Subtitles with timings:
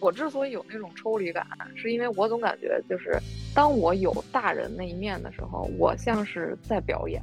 [0.00, 3.18] 我之所以有那种抽离感，是因为我总感觉就是
[3.54, 7.20] 当我有大人那一面的时候，我像是在表演。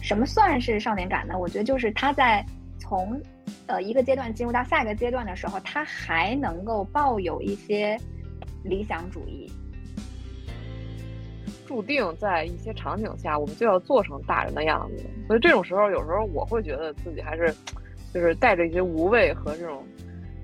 [0.00, 1.38] 什么算是少年感呢？
[1.38, 2.44] 我觉得就是他在
[2.78, 3.20] 从
[3.66, 7.96] 呃一个阶段进入到下一个阶段的时候，他还能够抱有一些
[8.64, 9.50] 理想主义。
[11.64, 15.04] 注定在一些场景下，我们就要做成大人的样子。
[15.26, 17.54] 所以这种时候，有时候我会觉得自己还是
[18.12, 19.82] 就是带着一些无畏和这种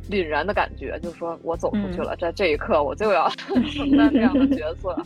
[0.08, 3.28] 凛然的感觉，就是说我走出去了，在这一刻我就要
[3.72, 4.96] 承担这样的角色。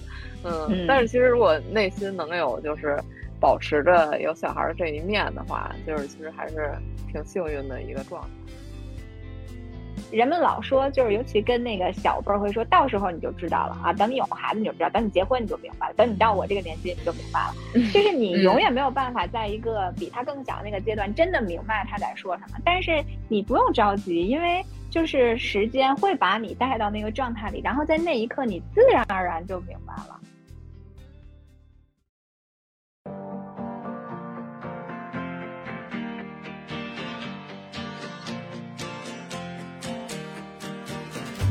[0.44, 2.98] 嗯，但是其实如果内心能有就是。
[3.42, 6.70] 保持着有小孩这一面的话，就是其实还是
[7.10, 8.28] 挺幸运的一个状态。
[10.12, 17.54] 人们老说，就是尤其跟那个小辈儿会说，到时候你就知道了啊，等你有孩子你就知道，等你结婚你就明白了，等你到我这个年纪你就明白了。
[17.92, 30.18] 就是你永远没有办法在一个比他更小的那个阶段真的明白他在说什么，但是你不用着急，因为就是时间会把你带到那个状态里，然后在那一刻你自然而然就明白了。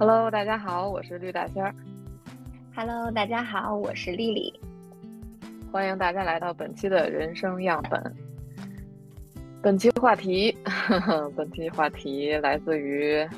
[0.00, 1.74] Hello，大家好，我是绿大仙儿。
[2.74, 4.58] Hello，大家好，我是丽丽。
[5.70, 8.16] 欢迎大家来到本期的人生样本。
[9.60, 10.56] 本期话题，
[11.36, 13.28] 本期话题来自于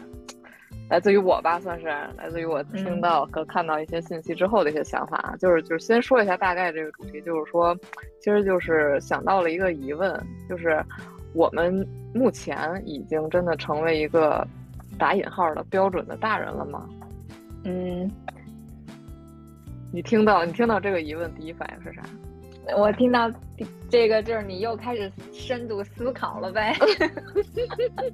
[0.88, 5.34] 来自于我吧，算是来自于我听到和看到一些信息之后的一些想法。
[5.40, 7.76] 就是就是先说一下大概这个主题，就是说，
[8.20, 10.16] 其实就是想到了一个疑问，
[10.48, 10.80] 就是
[11.34, 11.84] 我们
[12.14, 14.46] 目前已经真的成为一个。
[15.02, 16.88] 打引号的标准的大人了吗？
[17.64, 18.08] 嗯，
[19.92, 22.02] 你听到你听到这个疑问，第一反应是啥？
[22.76, 23.28] 我听到
[23.90, 26.76] 这个就是你又开始深度思考了呗。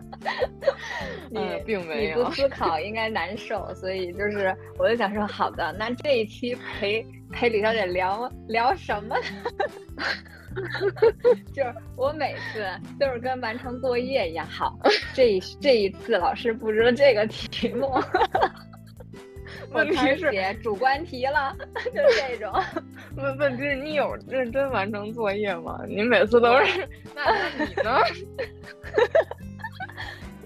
[1.28, 9.14] 你并没有，你不思考应该难受，所以就是我就想说，好的，那这一期陪陪李小姐聊聊什么？
[11.54, 12.64] 就是我每次
[12.98, 14.78] 都是跟完成作业一样，好，
[15.14, 17.86] 这这一次老师布置了这个题目，
[19.72, 21.54] 我开始写主观题了，
[21.86, 22.52] 就这种。
[23.16, 25.80] 问问题是你有认真完成作业吗？
[25.88, 27.98] 你每次都是，那你呢？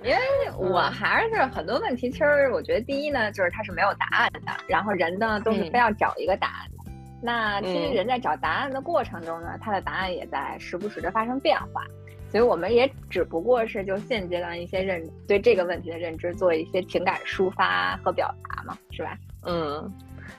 [0.03, 0.19] 因为
[0.59, 6.69] 我还是很多问题，其实我觉得第一呢，就是它是没有答案的，然后人呢都是非要找一个答案。
[7.23, 11.83] 那其实人在找答案的过程中呢，他的答案也在时不时的发生变化，
[12.29, 19.17] 所以我们也只不过是就现阶段一些认对这个问题的认知做一些情感抒发和表达嘛，是吧？
[19.47, 19.91] 嗯。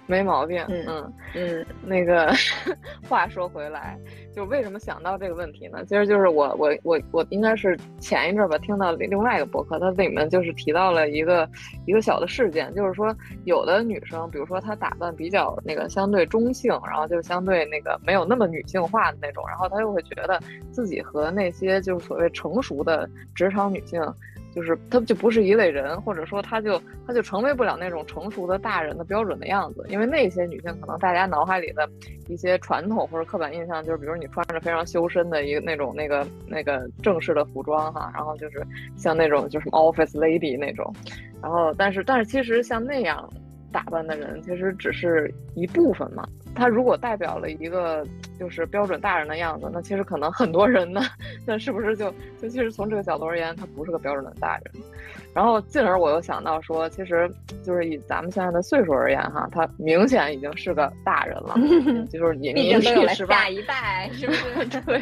[0.05, 2.31] 没毛病，嗯嗯，那个
[3.07, 3.97] 话说回来，
[4.35, 5.83] 就为什么想到这个问题呢？
[5.85, 11.49] 其实就是我我我我应该是前一阵吧，听到另外一个博客，它里面就是提到了一个
[11.85, 13.15] 一个小的事件，就是说
[13.45, 20.39] 有的女生，比如说她打扮比较那个相对中性，然后就相对那个没有那么女性化的那种，然后她又会觉得
[20.71, 24.01] 自己和那些就是所谓成熟的职场女性。
[24.53, 31.89] 就是他就不是一类人，或者说他就他就成为不了那种成熟的大人的标准的样子，因为那些女性可能大家脑海里的
[32.27, 38.65] 一些传统或者刻板印象，就是比如你穿着非常修身的一个那种那个那个正式的服装哈，然后就是
[38.95, 40.93] 像那种就是 office lady 那种，
[41.41, 43.27] 然后但是但是其实像那样
[43.71, 46.27] 打扮的人其实只是一部分嘛。
[46.55, 48.05] 他如果代表了一个
[48.39, 51.01] 就是标准大人的样子，那其实可能很多人呢，
[51.45, 54.83] 那是不是就就其实从这个角度而言，他不是个标准的大人。
[55.33, 57.29] 然后进而我又想到说，其实
[57.63, 61.55] 就是以咱们现在的岁数而言哈，他明显已经是个大人了，
[62.11, 62.79] 就是你你
[63.15, 64.65] 十八一代是不是？
[64.85, 65.01] 对，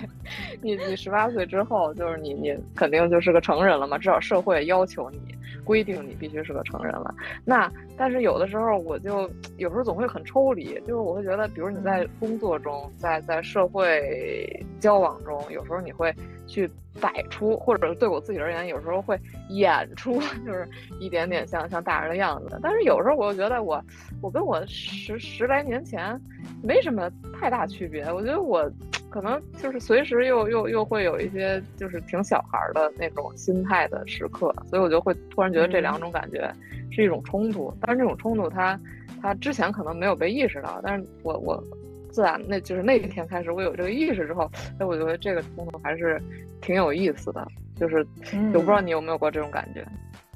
[0.61, 5.19] 你你十八岁之后，就是你你肯定就是个成人了嘛，至少社会要求你。
[5.63, 7.13] 规定你必须是个成人了，
[7.45, 16.13] 那但是有的时候我就有时候总会很抽离，就是我会觉得，比如你在工作中，在在社会交往中，有时候你会
[16.47, 16.69] 去
[16.99, 19.17] 摆出，或者对我自己而言，有时候会
[19.49, 20.67] 演出，就是
[20.99, 22.59] 一点点像像大人的样子。
[22.61, 23.83] 但是有时候我又觉得，我
[24.21, 26.19] 我跟我十十来年前
[26.63, 27.09] 没什么
[27.39, 28.05] 太大区别。
[28.11, 28.69] 我觉得我
[29.09, 36.51] 可能就是随时又又又会有一些就是挺小孩的那种心态的时刻，所以我就会突然觉得这两种感觉
[36.91, 37.73] 是一种冲突。
[37.81, 38.79] 但是这种冲突，它
[39.21, 41.63] 它之前可能没有被意识到，但是我我
[42.11, 46.21] 自然那就是那一天开始，我有这个意识之后，哎，我觉得这个冲突还是
[46.61, 47.45] 挺有意思的。
[47.75, 48.05] 就是
[48.53, 49.83] 我不知道你有没有过这种感觉。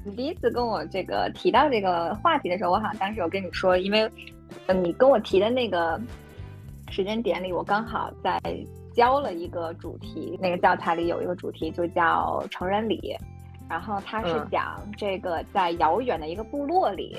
[0.05, 4.07] 你第一次跟我这个提到这个话题的时候，我好像当时有跟你说，因为，
[4.67, 5.99] 呃，你跟我提的那个
[6.91, 8.39] 时间点里，我刚好在
[8.93, 13.17] 教了一个主题，那个教材里有一个主题就叫成人礼，
[13.67, 17.17] 然后它是讲这个在遥远的一个部落里。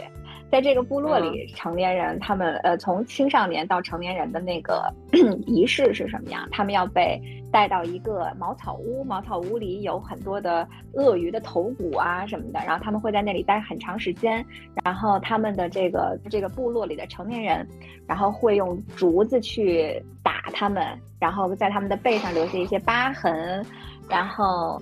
[0.51, 4.93] 在这个部落里，成年人他们呃，从青少年到成年人的那个
[5.47, 6.47] 仪式是什么样？
[6.51, 7.21] 他们要被
[7.51, 14.45] 带到一个茅草屋，茅草屋里有很多的鳄鱼的头骨啊什么的，然后他们会在那里待很长时间。
[14.85, 17.67] 然后他们的这个这个部落里的成年人，
[18.07, 20.85] 然后会用竹子去打他们，
[21.19, 23.65] 然后在他们的背上留下一些疤痕，
[24.09, 24.81] 然后，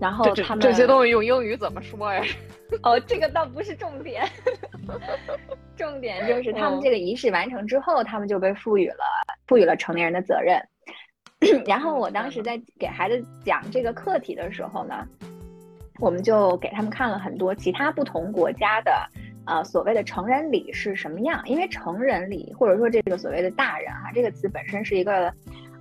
[0.00, 2.22] 然后他们这些东西用英语怎么说呀？
[2.82, 4.24] 哦，这个倒不是重点，
[5.76, 9.04] 重点就是他们这个仪式完成之后，他们就被赋予了
[9.46, 10.60] 赋予了成年人的责任。
[11.66, 15.06] 然后我当时在给孩子讲这个课题的时候呢，
[15.98, 18.92] 我们就给他们看了很多其他不同国家的
[19.46, 25.32] 呃所谓的成人礼是什么样，因为成人礼或者说这个所谓的大人哈这个词本身是一个。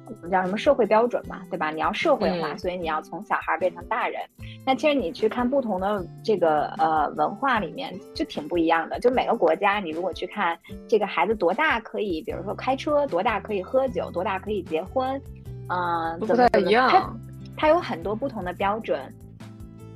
[0.09, 1.69] 我们叫什么社会标准嘛，对吧？
[1.69, 4.21] 你要社会化，所以你要从小孩变成大人。
[4.65, 9.00] 那其实你去看不同的这个呃文化里面，就挺不一样的。
[9.00, 10.57] 就每个国家，你如果去看
[10.88, 15.21] 这个孩子多大可以，比如说开车，多大可以喝酒，多大可以结婚，
[15.69, 16.89] 嗯，不太一样。
[16.89, 17.13] 它
[17.57, 19.13] 它有很多不同的标准。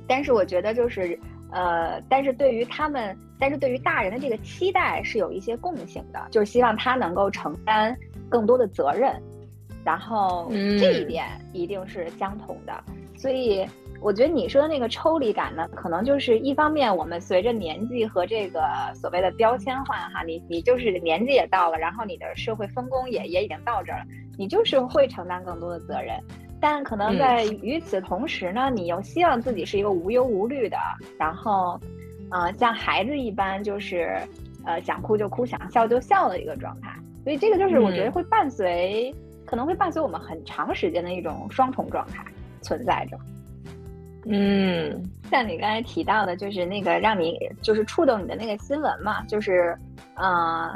[0.06, 1.18] 但是我觉得就是
[1.50, 7.96] 呃，但是对于他们，但是对于大人的这个期待是有一些共性的，就是希望他能够承担
[8.28, 9.14] 更多的责任。
[9.84, 12.72] 然后这一点一定是相同的，
[13.16, 13.66] 所以
[14.00, 18.62] 我觉得你说的那个抽离感呢，可能就是一方面，我们随着年纪和这个
[18.94, 24.04] 所谓的标签化哈，你你就是年纪也到了，然后你的社会分工也也已经到这儿了，
[24.38, 26.16] 你就是会承担更多的责任，
[26.60, 30.76] 但可能在与此同时呢，你又希望自己是一个无忧无虑的，
[31.18, 31.78] 然后，
[32.30, 34.16] 呃，像孩子一般，就是
[34.64, 36.92] 呃想哭就哭，想笑就笑的一个状态，
[37.24, 39.14] 所以这个就是我觉得会伴随。
[39.52, 42.24] 可能会伴随我们很长时间的一种双重状态
[42.62, 43.18] 存在着。
[44.24, 49.76] 嗯，像你刚才提到的，就是那个让你就是触动你的那个新闻嘛，就是
[50.14, 50.74] 呃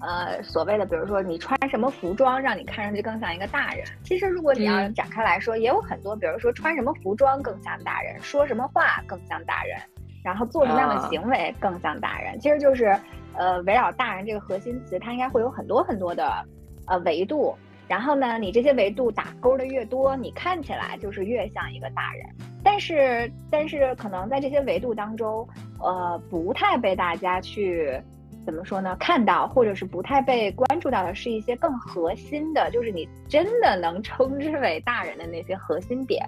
[0.00, 3.84] 呃所谓的，比如说你穿什么服装让你看上去更像一个大人。
[4.02, 9.78] 其实如果你要展开来说，也有很多，比如说穿什么服装更像大人，说什么话更像大人，
[10.24, 12.36] 然后做什么样的行为更像大人。
[12.40, 12.86] 其实就是
[13.34, 16.44] 呃围绕大人这个核心词，它应该会有很多很多的
[16.86, 17.56] 呃维度。
[17.88, 22.26] 然后呢，你这些维度打勾的越多，你看起来就是越像一个大人。
[22.64, 25.48] 但是，但是可能在这些维度当中，
[25.80, 28.00] 呃，不太被大家去
[28.44, 28.96] 怎么说呢？
[28.98, 36.26] 看到，或者是不太被关注到的，是一些更核心的，就是你真的能称之为大人的那些核心点。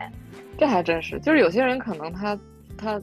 [0.57, 2.39] 这还真是，就是有些人可能他
[2.77, 3.03] 他。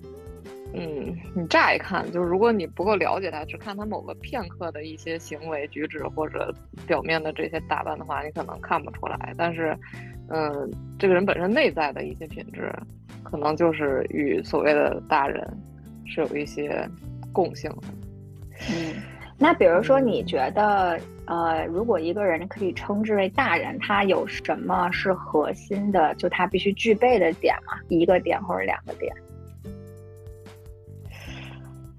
[0.77, 6.53] 嗯，你乍一看就是，如果你不够了解他，只看他某个片刻的一些行为举止或者
[6.85, 9.33] 表面的这些打扮的话，你可能看不出来。
[9.37, 9.77] 但是，
[10.29, 10.69] 嗯，
[10.99, 12.69] 这个人本身内在的一些品质，
[13.23, 15.47] 可能就是与所谓的大人
[16.05, 16.85] 是有一些
[17.31, 17.87] 共性的。
[18.69, 19.01] 嗯，
[19.37, 26.13] 那比如说，你觉得，呃，如果一个人可以称之为大人，他有什么是核心的？
[26.15, 27.79] 就他必须具备的点吗？
[27.87, 29.15] 一个点或者两个点？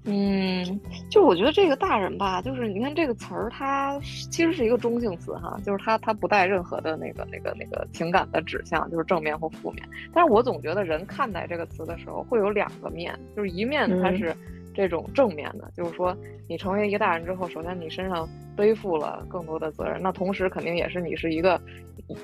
[0.09, 0.79] 嗯，
[1.11, 9.85] 就我觉得这个大人吧，就是你看这个词儿，它其实是一个中性词哈，就是它它不带任何的那个那个那个情感的指向，就是正面或负面。
[10.13, 14.33] 但是我总觉得人看待这个词的时候会有两个面，就是一面它是
[14.73, 16.15] 这种正面的，就是说
[16.47, 21.59] 你成为一个大人之后，首先你身上背负了更多的责任，那同时肯定也是你是一个，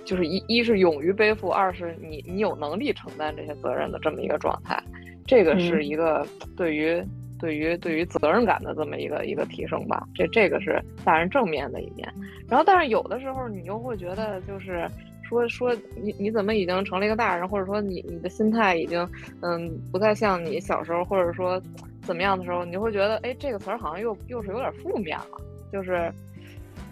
[0.05, 4.81] 就是一一是勇于背负，二是你你有能力承担这些责任的这么一个状态，
[5.27, 6.25] 这个是一个
[6.55, 7.03] 对于。
[7.43, 12.07] 对于对于责任感的这么一个一个提升吧，这这个是大人正面的一面。
[12.47, 14.89] 然后，但是有的时候你又会觉得，就是
[15.27, 19.05] 说说你你怎么已经成了一个大人，或者说你你的心态已经
[19.41, 21.61] 嗯不再像你小时候，或者说
[22.01, 25.37] 怎么样的时候，你就会觉得哎这个词儿好像又又是有点负面了，
[25.69, 26.09] 就是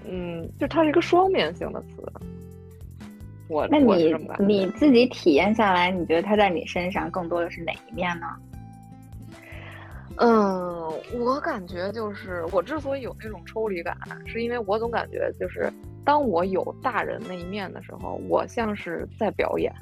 [0.05, 2.03] 嗯，就它是一个双面性的词。
[3.48, 8.27] 我那你你自己体验下来，你觉得它在你身上更多的是哪一面呢？
[10.18, 15.72] 嗯，我感觉就是我之所以有那种抽离感，是因为我总感觉就是
[16.03, 19.74] 当我有大人那一面的时候，我像是在表演。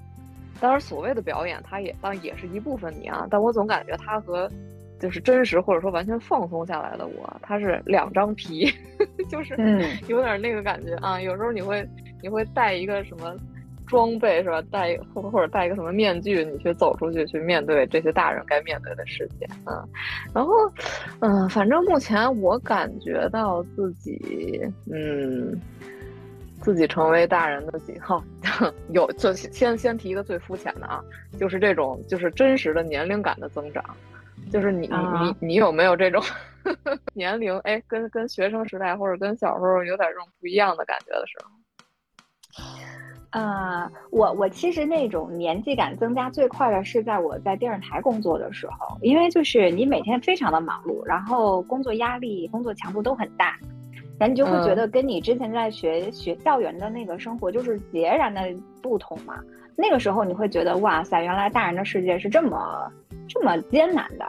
[0.61, 4.49] 当然，所谓的表演，它也当然也是一部分你啊，但我总感觉它和
[4.99, 8.69] 就是真实或者说完全放松下来的我，它是两张皮，
[9.29, 9.55] 就是
[10.07, 11.19] 有点那个感觉啊。
[11.21, 11.87] 有时候你会
[12.21, 13.33] 你会带一个什么
[13.89, 14.61] 装备是吧？
[14.71, 19.83] 带或或者戴一个什么面具，你去走出去去面对这些大人该面对的世界啊。
[20.33, 20.53] 然后，
[21.19, 25.59] 嗯，反正目前我感觉到自己，嗯。
[26.61, 28.21] 自己成为大人的几号
[28.91, 31.01] 有就先先提一个最肤浅的啊，
[31.39, 33.81] 就是这种就是真实的年龄感的增长，
[34.51, 36.21] 就是你你你你有没有这种
[37.15, 42.88] 年龄哎跟跟学生时代或者跟小时候有点这种不一样的感觉的时候？
[43.31, 53.55] 啊，我我其实那种年纪感增加最快的是在我在电视台工作的时候，因为就是你每天非常的忙碌，然后工作压力、工作强度都很大。
[54.17, 58.41] 然后你就会觉得跟你之前在学学校园的那个生活就是截然的
[58.81, 59.39] 不同嘛。
[59.77, 62.91] 那个时候你会觉得哇塞，原来大人的世界是这么
[63.29, 64.25] 这么艰难的。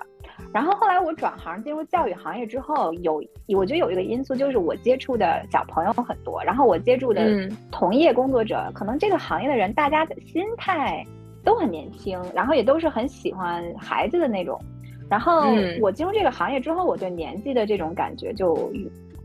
[0.52, 3.23] 然后后来我转行进入教育行业之后，有
[3.57, 11.07] 我觉得有一个因素就是我接触的小朋友很多，然后我接触的同业工作者，可能这个行业的人大家的心态
[11.45, 14.61] 都很年轻，然后也都是很喜欢孩子的那种。
[15.09, 15.42] 然后
[15.80, 18.73] 我进入这个行业之后，我对年纪的这种感觉就。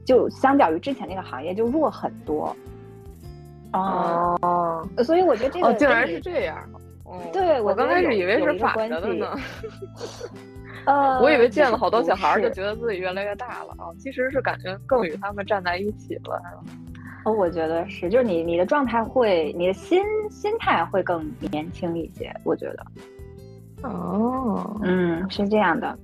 [0.06, 2.56] 就相较于之前那个行业就弱很多，
[3.74, 6.56] 哦，所以我觉得这个竟然是这样，
[7.34, 9.36] 对我刚开始以为是反着的呢，
[10.86, 16.42] 呃，我以为见了好多小孩就觉得自己越来越大了啊，其实是感觉更与他们站在一起了？
[17.26, 22.86] 哦，我觉得是，就是你你的状态会，你的心心态会更年轻一些，我觉得，
[23.90, 25.98] 哦，嗯，是这样的。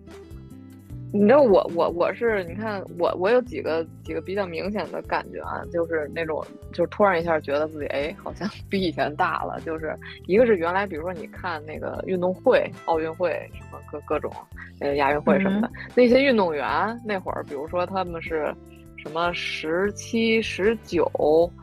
[1.13, 6.41] 你知道我我我是你看我我有几个几个比较明显的感觉啊，就是那种
[6.72, 9.94] 就是突然一下觉得自己哎好像 比以前大了，就是
[10.25, 14.32] 一个是原来比如说你看那个运动会、奥运会什么各各种
[14.80, 16.65] 呃亚运会什么的那些运动员
[17.06, 18.53] 那会儿，比如说他们是。
[19.01, 21.10] 什么十七、十九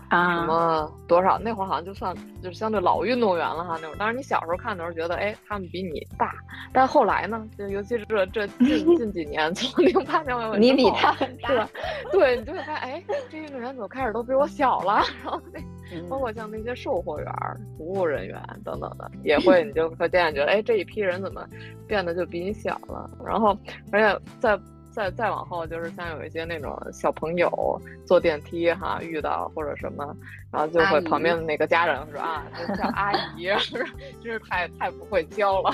[0.09, 0.41] 啊？
[0.41, 1.39] 什么多少？
[1.39, 3.79] 那会儿好像就算就是相对老运动员了哈。
[3.81, 6.35] 那会儿，当然你小时候看的时候觉得，哎，他们比你大。
[6.73, 11.69] 但后来呢，就尤其是这这近 近几年，从零八年往你比他大，
[12.11, 15.03] 对，你就会发现，哎，这运动员怎么开始都比我小了？
[15.23, 15.61] 然后那
[16.09, 17.33] 包括像那些售货员、
[17.77, 21.47] 服务人员等等的，也会 你就会渐渐觉得，哎，这一批人怎么
[21.87, 23.09] 变得就比你小了？
[23.25, 23.57] 然后，
[23.93, 24.59] 而且在。
[24.99, 30.05] 再再往后，就是像有一些那种小朋友坐电梯哈遇到或者什么，
[30.51, 32.45] 然后就会旁边的那个家长说啊，
[32.77, 33.47] 叫阿姨，
[34.21, 35.71] 真是太太不会教了，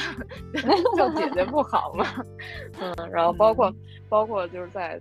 [0.95, 2.05] 叫姐姐不好吗？
[2.79, 3.75] 嗯，然后包括
[4.11, 5.01] 包括就是在。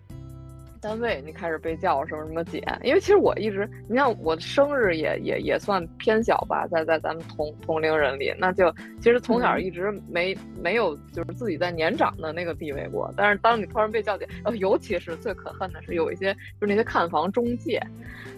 [0.84, 13.12] 单位你开始被叫什么什么姐，因为其实我一直，你像我的生日也也也算偏小吧，在在咱们同同龄人里，那就其实从小一直没没有就是自己在年长的那个地位过。
[13.16, 17.82] 但是当你突然被叫姐，呃，尤其是最可恨的是有一些就是那些看房中介，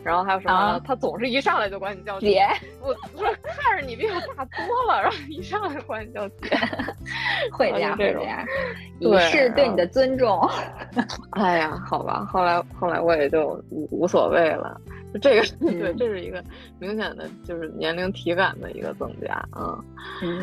[0.04, 2.46] 然后还有什么，他总是一上来就管你叫姐，
[2.80, 6.50] 我我看着你比我大多了，然后一上来管你叫姐，
[7.52, 8.46] 会这样这样，
[9.00, 10.48] 以示对你的尊重。
[11.32, 12.24] 哎呀，好吧。
[12.36, 14.80] 后来，后来我也就无无所谓了。
[15.14, 16.44] 就这个， 对，这是一个
[16.78, 19.82] 明显的，就是年龄体感的一个增加啊。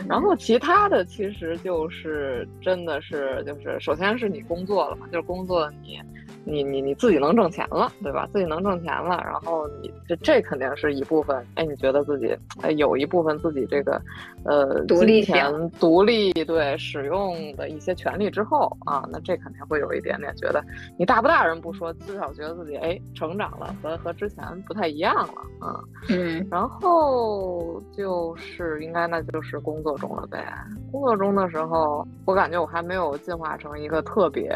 [0.09, 6.01] 然后其他的其实就是真的是，就是首先是你工作了嘛，就是工作你。
[6.45, 8.29] 你你你自己能挣钱了，对吧？
[8.33, 11.45] 自己能挣钱了，然后你这这肯定是一部分。
[11.55, 14.01] 哎，你觉得自己哎有一部分自己这个，
[14.45, 20.63] 呃，独立钱独立对使用的一些权利之后啊，那这肯定会有一点点觉得
[20.99, 25.81] 你大不大人不说，至少觉得自己哎成长了，和和之前不太一样了啊。
[26.11, 30.45] 嗯，然后就是应该那就是工作中了呗。
[30.91, 34.51] 工作中的时候，我感觉我还没有进化成一个特别。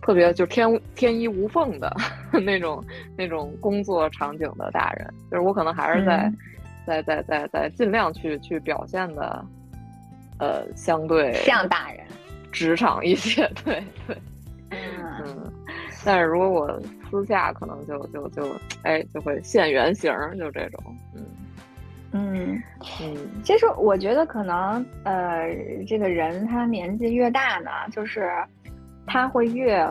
[0.00, 1.94] 特别就天天衣无缝的
[2.44, 2.82] 那种
[3.16, 6.32] 那种工作场景的大人，就是我可能还是在
[6.86, 9.44] 在在在在尽量去去表现的，
[10.38, 12.04] 呃，相对像大人，
[12.50, 14.16] 职场一些， 对对，
[14.70, 15.52] 嗯，
[16.04, 18.42] 但是如果我私下可能就就就
[18.82, 20.82] 哎就会现原形，就这种，
[21.14, 21.22] 嗯。
[22.12, 22.62] 嗯
[23.02, 23.14] 嗯，
[23.44, 25.46] 其实我觉得可能呃，
[25.86, 28.30] 这个人他年纪越大呢，就是。
[29.08, 29.84] 他会越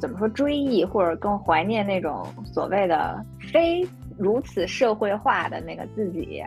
[0.00, 3.22] 怎么说追忆或者更怀念那种所谓的
[3.52, 3.86] 非
[4.16, 6.42] 如此社会化的那个自己，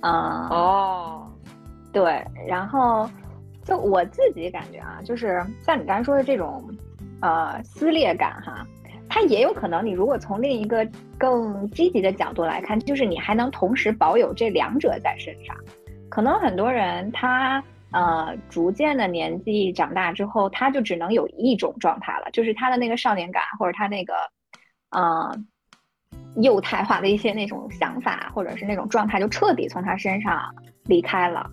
[0.00, 0.12] 嗯
[0.48, 1.26] 哦，
[1.92, 3.08] 对，然后
[3.64, 6.64] 就我自己感觉啊，就是像你刚才说的这种
[7.20, 8.66] 呃撕裂感哈，
[9.08, 10.86] 它也有可能，你如果从另一个
[11.18, 15.54] 更积极的角度来看，就是你还能同时保有这两者在身上。
[16.08, 17.62] 可能很多人他
[17.92, 24.14] 呃逐渐的年纪长大之后，他就只能有一种状态了，就是他的那个少年感或者他那个
[24.90, 25.34] 呃
[26.36, 30.54] 幼态化的一些那种想法或者是那种状态，就彻底从他身上
[30.84, 31.50] 离开了。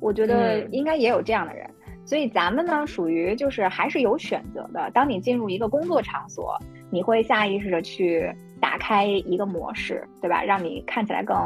[0.00, 1.68] 我觉得应该也有这样的人。
[2.04, 4.88] 所以咱们呢，属于就是还是有选择的。
[4.92, 6.56] 当你进入一个工作场所，
[6.88, 10.44] 你会下意识的去打开一个模式，对吧？
[10.44, 11.36] 让你看起来更，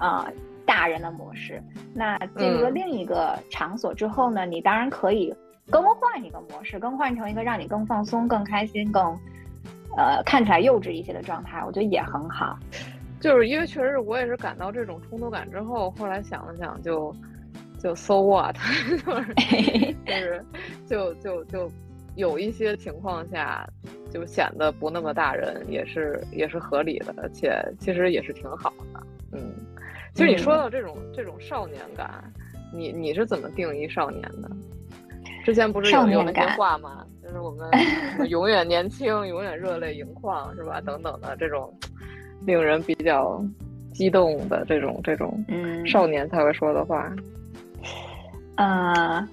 [0.00, 0.26] 呃，
[0.72, 1.60] 大人的模式。
[1.92, 5.34] 那进入了另一个场所之后呢，你当然可以
[5.68, 9.18] 更换一个模式，更换成一个让你更放松、更开心、更，
[9.96, 11.60] 呃，看起来幼稚一些的状态。
[11.66, 12.56] 我觉得也很好。
[13.20, 17.12] 就是因为确实我也是感到这种冲突感之后，后来想了想就。
[17.82, 18.54] 就 so what，
[19.00, 19.34] 就是
[20.04, 20.44] 就是
[20.86, 21.70] 就就就
[22.14, 23.66] 有一些情况下
[24.10, 29.00] 就显得不那么大人，也是也是合理的，而且其实也是挺好的。
[29.32, 29.40] 嗯，
[30.14, 32.10] 其实你说到这种这种少年感，
[32.72, 34.50] 你你是怎么定义少年的？
[35.44, 37.04] 之前不是有有那些话吗？
[37.22, 37.70] 就是我们
[38.28, 40.80] 永远年轻， 永远热泪盈眶，是吧？
[40.80, 41.72] 等等的这种
[42.44, 43.42] 令人比较
[43.92, 45.42] 激动的这种这种
[45.86, 47.10] 少年才会说的话。
[48.56, 49.26] 呃，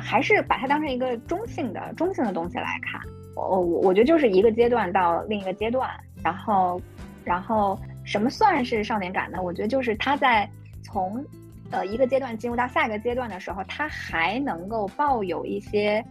[0.00, 3.00] 还是把它当成一个中性的、中性的东西来看。
[3.34, 5.90] 我我我觉得就是一个阶段到另一个阶段，
[6.24, 6.80] 然后，
[7.22, 9.42] 然后什么算是少年感呢？
[9.42, 10.48] 我觉得就是他在
[10.82, 11.22] 从
[11.70, 16.02] 呃一个阶段进入到下一个阶段的时候，他还能够抱有一些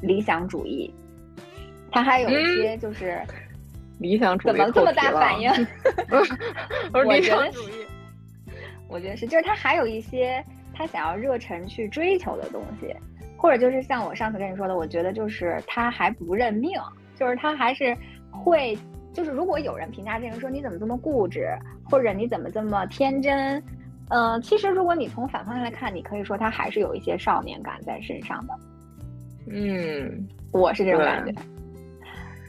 [0.00, 0.92] 理想主义，
[1.90, 3.20] 他还有一些就是
[3.98, 4.52] 理想主义。
[4.52, 5.50] 怎么这么大反应？
[6.94, 7.72] 我理想主义，
[8.88, 10.44] 我觉得是，就是他还有一些。
[10.72, 12.96] 他想要热忱去追求的东西，
[13.36, 16.72] 或者就是像我上次跟你说的，我觉得就是他还不认命，
[17.18, 17.94] 就是他还是
[18.30, 18.78] 会，
[19.12, 21.48] 就是如果有人评价这个人说你怎么这么固执，
[21.84, 23.62] 或者你怎么这么天真，
[24.08, 28.54] 嗯，其实如果你从反方向来看，你可以说他还是有一些少年感在身上的。
[29.46, 31.34] 嗯，我是这种感觉。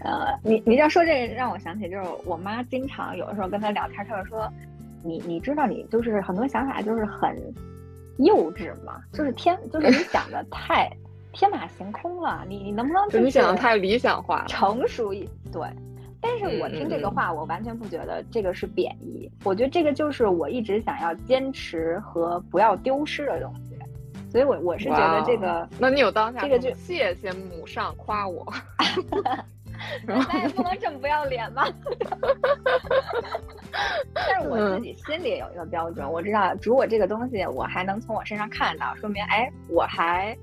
[0.03, 4.47] 呃，你你要说这个让我想起，就是我妈经常有的时候跟他聊天，她会说，
[5.03, 7.35] 你你知道你就是很多想法就是很。
[8.17, 10.91] 幼稚嘛，就是天，就是你 想的太
[11.31, 12.45] 天马行空了。
[12.47, 15.61] 你你能不能就你想的太理想化，成熟一对。
[16.21, 19.29] 但是我听这个话，我完全不觉得这个是贬义。
[19.43, 23.77] 我觉得这个就是我一直想要坚持和不要丢失的东西。
[24.29, 28.45] 所以我我是觉得这个，那你有当下这个就谢谢母上夸我。
[30.05, 31.67] 那也不能这么不要脸吧？
[34.13, 40.37] 但是我自己心里有一个标准，我知道如果这个东西我还能从我身上看到，说明哎，我还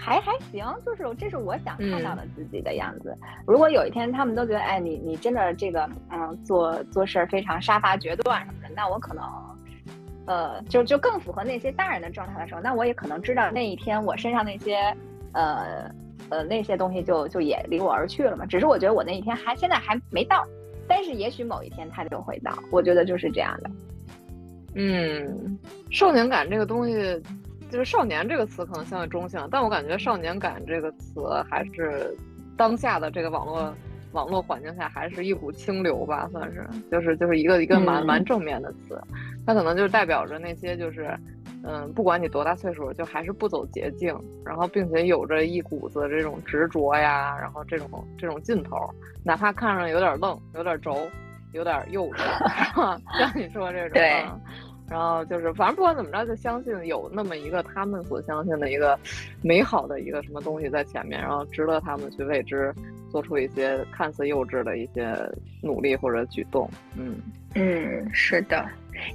[0.00, 3.14] 还还行，就是这是我想看到的自己的样子。
[3.46, 9.24] 如果有一天他们都觉得哎，你你真的这个嗯做做事儿非常杀伐决断什么的，那我可能
[10.26, 14.96] 呃就就更符合那些大人的状态的时候，那我也可能知道那一天我身上那些
[15.32, 15.90] 呃。
[16.28, 18.46] 呃，那些东西就就也离我而去了嘛。
[18.46, 20.46] 只是我觉得我那一天还现在还没到，
[20.86, 22.56] 但是也许某一天它就会到。
[22.70, 23.70] 我觉得就是这样的。
[24.76, 25.58] 嗯，
[25.90, 27.20] 少年感这个东西，
[27.70, 32.14] 就是少年这个词可能相对中性，但我感觉少年感这个词还是
[32.56, 33.74] 当下的这个网络
[34.12, 39.00] 网络环境下还是一股清流吧，算是，就是就是一个一个蛮蛮正面的词。
[39.46, 41.16] 它可能就代表着那些就是。
[41.62, 48.78] 嗯，不管你多大岁数，就还是不走捷径，然后并且有着一股子这种执着呀，然后这种这种劲头，
[49.22, 51.06] 哪怕看上有点愣、有点轴、
[51.52, 52.22] 有点幼稚，
[53.18, 54.24] 像你说这种，对。
[54.90, 58.98] 然后就是，反正不管怎么着，就相信有那么一个他们所相信的一个
[59.40, 62.74] 美好的一个什么东西在前面，然后值得他们去为之
[63.08, 65.16] 做出一些看似幼稚的一些
[65.62, 66.68] 努力或者举动。
[66.96, 67.18] 嗯
[67.54, 68.68] 嗯，是的。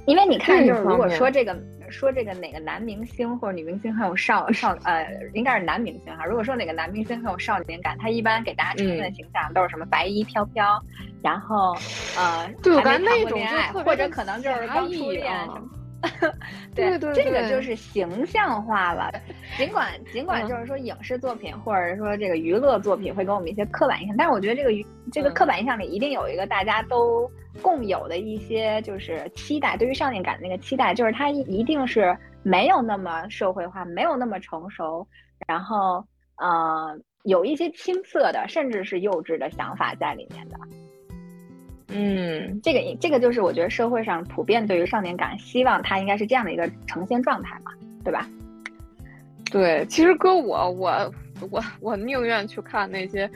[0.06, 1.56] 因为你看，就是如果说这个
[1.88, 6.24] 说这个哪个男明星或者女明星很有少少呃，应该是男明星哈。
[6.24, 10.82] 如果说哪个男明星很有少年感，他一般给大家呈现的形象都是什么白衣飘飘，
[11.22, 11.76] 然后
[12.16, 12.50] 呃
[12.82, 15.62] 还没谈过恋爱，或者可能就是刚初恋什么。
[16.74, 19.12] 对对，这个就是形象化了。
[19.56, 27.30] 尽管尽管就是说影视作品或者说这个娱乐作品会给我们一些刻板印象，但是我觉得这个这个刻板印象里一定有一个大家都
[27.62, 35.06] 共有的一些就是期待，对于少年感的那个期待，就是它一定是没有那么社会化，没有那么成熟，
[35.46, 36.04] 然后
[36.36, 40.56] 呃有一些青涩的，甚至是幼稚的想法在里面的。
[41.88, 47.72] 嗯，这个这个就是我觉得社会上普遍对于少年感，希望它应该是这样的一个呈现状态嘛，
[48.04, 48.28] 对吧？
[49.50, 51.14] 对，其实搁我我
[51.50, 53.30] 我我宁愿去看那些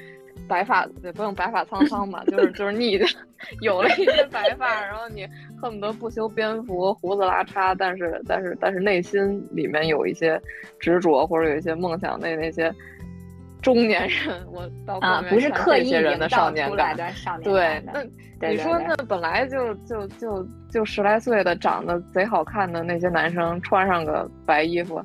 [0.48, 2.98] 白发也不用白发苍苍吧，就是就是你
[3.62, 5.24] 有了一些白发，然后你
[5.62, 10.40] 恨不得不修边幅，胡子拉碴，但是但是但是内心里面有一些
[10.80, 12.74] 执着或者有一些梦想，那那些
[13.60, 16.96] 中年人，我到啊不是刻意人的少年感，
[17.42, 17.82] 对，
[18.40, 25.02] 那你说那本来就就就就十来岁的长得贼好看的那些男生，穿上个白衣服，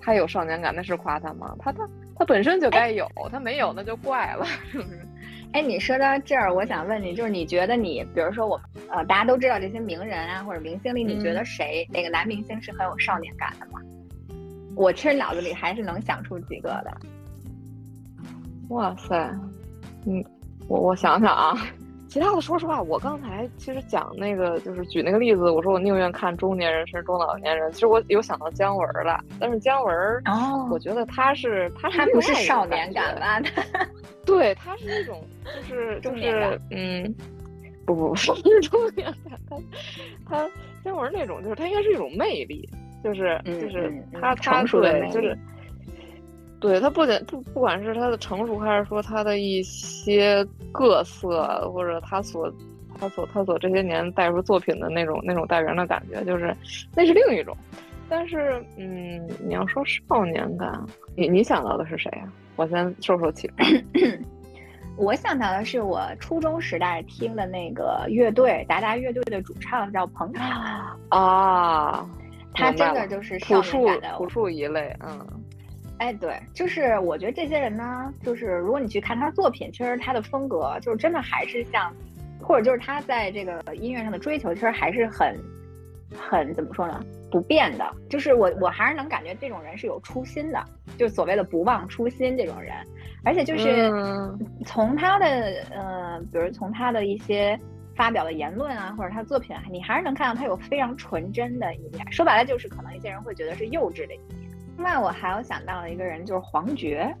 [0.00, 1.54] 他有少年感，那是夸他吗？
[1.58, 1.88] 他他。
[2.18, 5.06] 他本身就该有，他没有那就怪了，是不是？
[5.52, 13.78] 哎，你说到这儿，我想问你，就是你觉得你，比如说我们，呃，大家都知道这些名人啊或者明星里，你觉得谁哪个男明星是很有少年感的吗？
[14.74, 16.96] 我其实脑子里还是能想出几个的。
[18.68, 19.16] 哇塞，
[20.06, 20.24] 嗯，
[20.68, 21.56] 我我想想啊。
[22.08, 27.70] 其他的，说实话，我刚才其实讲那个，就是举那个例子，我说我宁愿看中年人是中老年人。
[27.72, 33.40] 其实我有想到姜文了，但是姜文，哦，我觉得他是他他不是少年感吧？
[34.24, 37.12] 对，他是那种就是就是嗯，
[37.84, 39.56] 不不不是中年感，他
[40.28, 40.50] 他
[40.84, 42.66] 姜文那种就是他应该是一种魅力，
[43.02, 45.36] 就是就是他他对就是。
[46.58, 52.52] 对他不仅不不管是他的成熟，还是说他的一些各色，或者他所
[52.98, 56.56] 他所他所这些年带出作品的那种那种带人的感觉，就是
[56.94, 57.56] 那是另一种。
[58.08, 60.72] 但是，嗯，你要说少年感，
[61.16, 62.32] 你你想到的是谁啊？
[62.56, 63.50] 我先受受气。
[64.96, 70.44] 我想到的是我初中时代听的那个乐队达达乐队的主唱叫彭 凯
[71.10, 72.08] 啊，
[72.54, 75.18] 他真的就是朴树朴树一类，嗯。
[75.98, 81.90] 哎，对，就是我觉得这些人呢，就是如果你去看他的作品，其实他的风格就是真的还是像，
[82.40, 85.34] 或者就是他在这个音乐上的追求，其实还是很，
[86.14, 87.90] 很怎么说呢，不变的。
[88.10, 90.62] 就是我我还是能感觉这种人是有初心的，
[90.98, 92.74] 就所谓的不忘初心这种人。
[93.24, 93.90] 而且就是
[94.64, 95.26] 从他的
[95.70, 97.58] 呃，比如从他的一些
[97.96, 102.12] 发表的言论啊，或者他的作品，你还是能看到他有非常纯真的一面。
[102.12, 104.45] 说白了，就是可能一些人会觉得是幼稚的一面。
[104.76, 107.14] 另外，我还有想到了一个人，就是黄觉。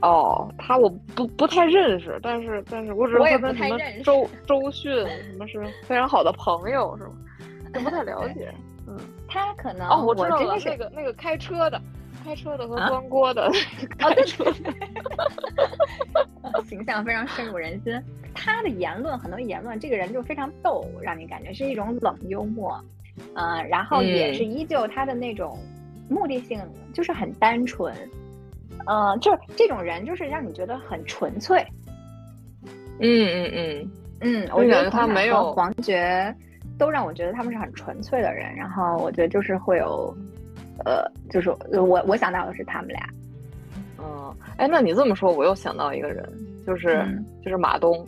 [0.00, 7.12] 哦，他我不不太认识，但是但是我只是他跟什么周周迅什么是非常好的朋友，是吗？
[7.72, 8.52] 就不太了解。
[8.88, 11.80] 嗯， 他可能哦，我知道了，那个那个开车的，
[12.24, 13.48] 开车的和端锅的，
[13.96, 14.44] 开车，
[16.66, 17.96] 形象非常深入人心。
[18.34, 22.76] 他的言论很多言论，这个人就非常逗，让你感觉是一种冷幽默。
[23.34, 25.56] 嗯，然后也是依旧他的那种。
[26.12, 26.60] 目的性
[26.92, 27.94] 就是很单纯，
[28.86, 31.64] 呃，就是这种人就是让你觉得很纯粹。
[33.00, 36.32] 嗯嗯嗯嗯，我觉得他没有黄觉
[36.78, 38.54] 都让我觉得他们是很纯粹的人。
[38.54, 40.14] 然后我觉得就是会有，
[40.84, 43.00] 呃，就是我我想到的是他们俩。
[43.98, 46.24] 嗯，哎，那你这么说，我又想到一个人，
[46.66, 47.04] 就是
[47.44, 48.06] 就是马东。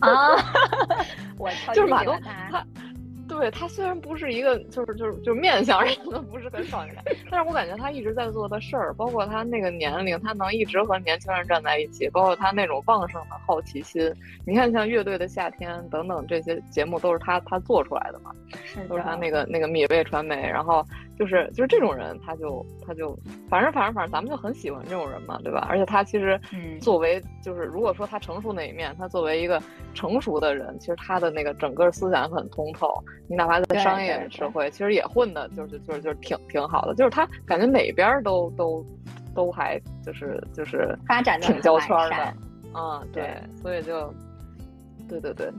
[0.00, 0.36] 啊，
[1.38, 2.64] 我就是马东他。
[3.38, 6.96] 对他虽然不是一个，就是就是就是面相上的不是很少年，
[7.30, 14.12] 但是我感觉他一直在做的事儿，包括他那个年龄，他能一直和年轻人站在一起，包括他那种旺盛的好奇心。
[14.46, 18.30] 你看，像乐队的夏天等等这些节目都是他他做出来的嘛，
[18.88, 20.84] 都是他那个那个米味传媒，然后
[21.18, 25.66] 就是就是这种人，他就他就反正反正反正咱们就很喜欢这种人嘛，对吧？
[25.70, 26.38] 而且他其实
[26.80, 29.60] 作为就是如果说他成熟那一面，他作为一个
[29.94, 32.92] 成熟的人，其实他的那个整个思想很通透。
[33.28, 36.94] 你哪怕在商业社会，其实也混的，就是就是就是挺挺好的。
[36.94, 38.84] 就是他感觉哪边都都
[39.34, 42.34] 都还就是就是发展挺交圈的，
[42.74, 44.12] 嗯，对，所以就
[45.08, 45.50] 对对对，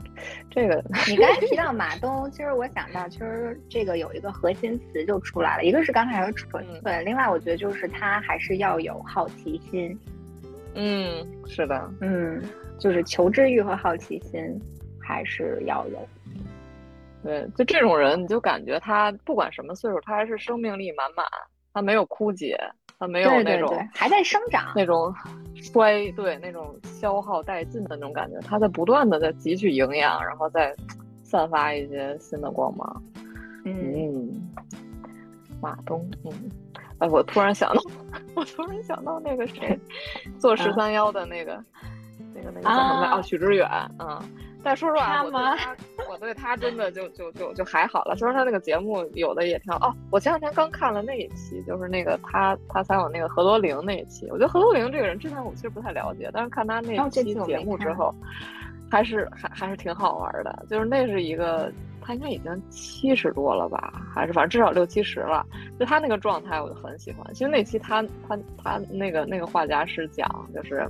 [0.50, 9.98] 这个 你刚才提到马东，其实我想到，其实这个有一个核心词就出来了，一个是刚才说纯粹，另外我觉得就是他还是要有好奇心。
[10.74, 12.42] 嗯，是的，嗯，
[12.78, 14.40] 就是求知欲和好奇心
[15.00, 16.08] 还是要有。
[17.24, 21.26] 对，就这种人，你就感觉他不管什么岁数，他还是生命力满满，
[21.74, 22.56] 他没有枯竭，
[22.98, 25.14] 他没有那种还在生长那种
[25.54, 30.74] 衰，对那种消耗殆尽的那种感觉，他在不断的在汲取营养，然后再
[31.22, 33.02] 散发一些新的光芒。
[33.64, 34.50] 嗯，
[35.60, 36.32] 马东，嗯，
[36.98, 37.82] 哎，我突然想到，
[38.34, 39.78] 我突然想到那个谁，
[40.38, 41.62] 做十三幺的那个，
[42.34, 43.10] 那个那个叫什么来？
[43.10, 44.20] 哦，许知远，嗯。
[44.60, 45.76] 但说实话，我对他，
[46.08, 48.16] 我对他真的就就就就还好了。
[48.16, 49.94] 虽然他那个节目有的也挺好哦。
[50.10, 54.26] 我前两天刚看了那一期，就是那个他他采访那个何多玲那一期。
[54.30, 58.14] 我觉得何多玲这个人之前我其实不太了解，但是看他那期节目之后，
[58.90, 60.64] 还是还还是挺好玩的。
[60.70, 65.44] 就是那是一个，他应该已经七十多了吧，还是反正至少六七十了。
[65.78, 67.26] 就他那个状态，我就很喜欢。
[67.34, 70.88] 其实那期他他他那个那个画家是讲就是。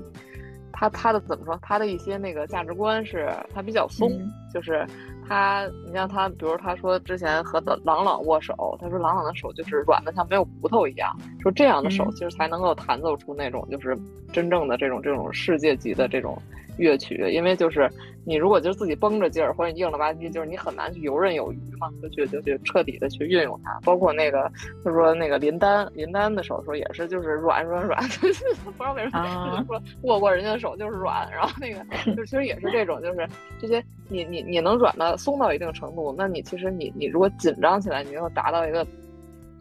[0.79, 1.59] 他他的怎么说？
[1.61, 4.09] 他的一些那个价值观是他比较松，
[4.55, 4.87] 就是
[5.27, 11.12] 他，你像他，比如他说之前和朗朗握手，他说朗朗的手就是软的像没有骨头一样，
[11.43, 13.99] 说这样的手其实才能够弹奏出那种就是
[14.33, 16.41] 真正的这种这种世界级的这种。
[16.79, 17.91] 乐曲，因为就是
[18.25, 23.79] 你如果就是自己绷着劲儿，或者你硬了吧唧，就是你很难去游刃有余嘛，就去就去彻底的去运用它。
[23.85, 24.51] 包括那个
[24.85, 31.85] 他说那个林丹，林丹的手说也是就是软软软， 不知道为什么说握过人家的手就是软，然后那个
[32.17, 33.29] 就其实也是这种，就是
[33.61, 38.87] 这些你你你能软的松到一定程度，那你其实你你如果紧张起来，你要达到一个。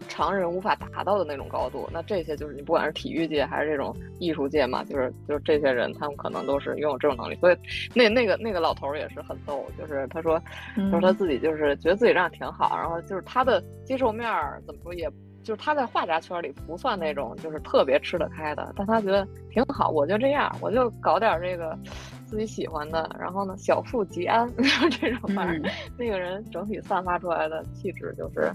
[0.08, 7.36] 常人无法达到的那种高度，那这些就是你不管是体育界还是这种艺术界嘛，就是就是这些人，他们可能都是拥有这种能力。
[7.36, 7.58] 所以
[7.94, 10.42] 那那个那个老头儿也是很逗，就是他说，
[10.76, 15.10] 他说他自己就是觉得自己这样挺好，然后就是他的接受面儿怎么说，也
[15.44, 21.78] 就是他在画家圈里不算那种就是特别吃得开的，但他觉得挺好，我就这样，我就搞点这个
[22.26, 24.50] 自己喜欢的，然后呢小富即安，
[25.00, 28.52] 这种反正那个人整体散发出来的气质就是。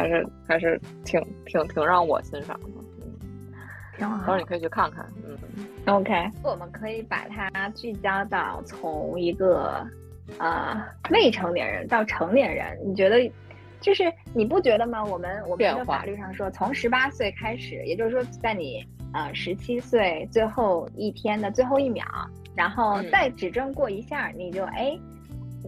[0.00, 2.68] 还是还是挺挺挺让我欣赏的，
[3.02, 3.12] 嗯，
[3.98, 4.16] 挺好。
[4.20, 5.36] 到时候你可以去看看，嗯。
[5.84, 9.86] OK，我们可以把它聚焦到从一个
[10.38, 13.30] 呃未成年人到成年人，你觉得
[13.78, 15.04] 就是你不觉得吗？
[15.04, 18.82] 我们我们的法律上说，从十八岁开始，也就是说在你
[19.12, 22.06] 呃十七岁最后一天的最后一秒，
[22.54, 24.98] 然后再指证过一下，你就哎，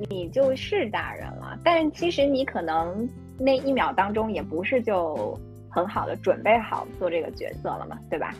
[0.08, 1.58] 你就是大人了。
[1.62, 3.06] 但是其实你可能。
[3.38, 8.34] 那一秒当中，也不是就很好的准备好做这个角色了嘛，对吧？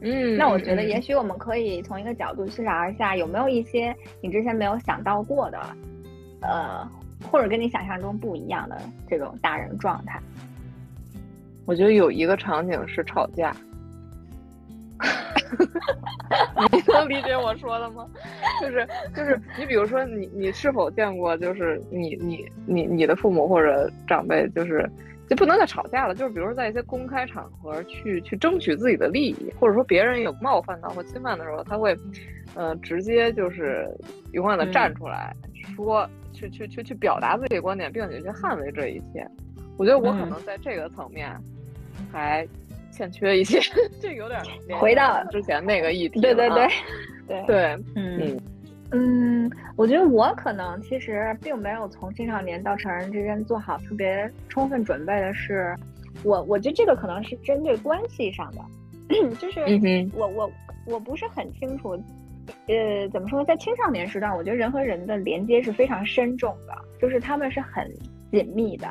[0.00, 5.60] 嗯，那我觉得也许我们可以从一个角度去聊一下，有没有一些你之前没有想到过的，
[6.40, 6.88] 呃，
[7.30, 10.20] 或者跟你想象中不一样的这种大人状态。
[11.64, 13.54] 我觉得有一个场景是吵架。
[16.72, 18.08] 你能理解我说的吗？
[18.60, 24.88] 就是就是，你比如说，你你是否见过，就是你你你你的父母或者长辈，就是
[25.28, 31.96] 就不能再吵架了，就是比如说在一些公开场合去去争取自己的利益，或者说别人有冒犯到或侵犯的时候，他会
[32.54, 33.88] 呃直接就是
[34.32, 35.34] 勇敢的站出来
[35.76, 39.26] 说，去去去去表达自己的观点，并且去捍卫这一切。
[39.76, 41.30] 我觉得我可能在这个层面
[42.10, 42.46] 还。
[43.02, 43.58] 欠缺一些，
[44.00, 44.40] 这有点
[44.78, 46.20] 回到之前那个议题。
[46.20, 46.68] 对对对，
[47.26, 48.40] 对对，嗯
[48.92, 55.74] 嗯，我觉得我可能其实并没有从青少年到成人之间做好特别充分准备的是，
[56.22, 59.60] 我我觉得这个可能是针对关系上的， 就是
[60.14, 60.52] 我我
[60.86, 62.00] 我不是很清楚，
[62.68, 67.90] 呃，怎么说，在青少年时段，我觉得人和人的连接是非常深重的，就是他们是很
[68.30, 68.86] 紧密的，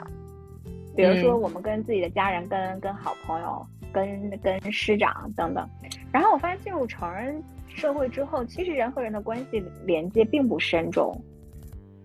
[0.98, 3.66] 比如说我们跟自己的家人，跟跟好朋友。
[3.92, 5.68] 跟跟师长等等，
[6.12, 11.20] 然后我发现进入成人社会之后，其实人和人的关系连接并不深重，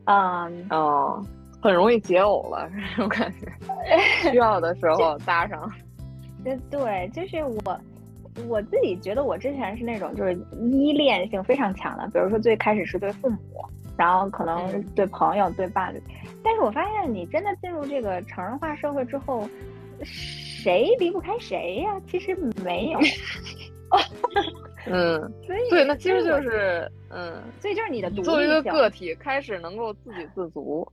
[0.05, 1.25] 嗯哦，
[1.61, 3.53] 很容易解偶了 这种感觉，
[4.31, 5.71] 需要的时候搭上。
[6.45, 7.81] 对对，就是我
[8.47, 10.33] 我自己觉得我之前是那种就是
[10.71, 13.39] 依恋性非常强的，比如说最开始是对父母，
[13.97, 16.01] 然后可能对朋友、对伴侣，
[16.45, 19.49] 但是我发现你真的进入这个成人化社会之后。
[20.67, 22.01] 谁离不开谁呀？
[22.11, 22.99] 其实没有。
[24.91, 30.85] 嗯，所以对，那其实就是嗯，所以就是你的独立作为一个个体开始能够自给自足，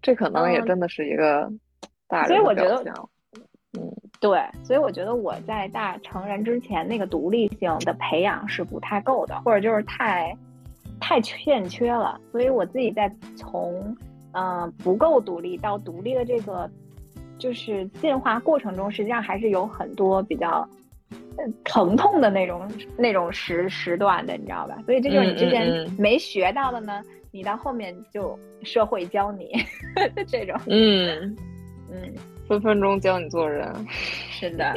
[0.00, 1.50] 这可能也真的是一个
[2.06, 2.92] 大人的表现。
[3.76, 10.32] 嗯，对，所以我觉得我在大成人之前那个独立性的培养是不太够的，或者就是太
[11.00, 12.20] 太欠缺了。
[12.30, 13.96] 所以我自己在从
[14.30, 16.70] 嗯不够独立到独立的这个。
[17.42, 20.66] 就是进化过程中，实际上还是有很多比较
[21.64, 24.78] 疼痛的那种那种时时段的，你知道吧？
[24.86, 27.02] 所以这就是你之前没学到的呢，
[27.32, 29.50] 你到后面就社会教你
[30.28, 31.36] 这种，嗯
[31.90, 32.14] 嗯，
[32.46, 33.68] 分分钟教你做人。
[34.30, 34.72] 是的，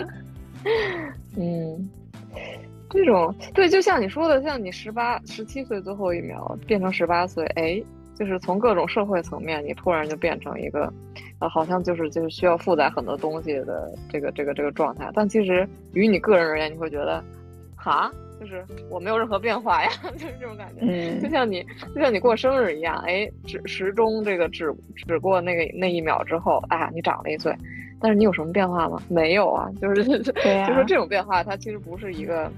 [1.37, 1.87] 嗯，
[2.89, 7.79] 这种对，就像你说的，像你十八、十七岁最后一秒变成十八岁，哎。
[8.17, 10.89] 就是从各种社会层面，你突然就变成一个，
[11.45, 15.11] 呃，好像就是就是需要负载很多东西的这个这个这个状态。
[15.13, 17.23] 但其实于你个人而言，你会觉得，
[17.75, 20.81] 哈，就是我没有任何变化呀， 就是这种感觉。
[20.81, 24.73] 嗯， 就像你就像你过生日一样，哎，只时钟这个只
[25.07, 27.55] 只过那个那一秒之后，啊，你长了一岁，
[27.99, 28.99] 但是你有什么变化吗？
[29.07, 32.51] 没有啊，就是 就是这种变化，它其实不是一个。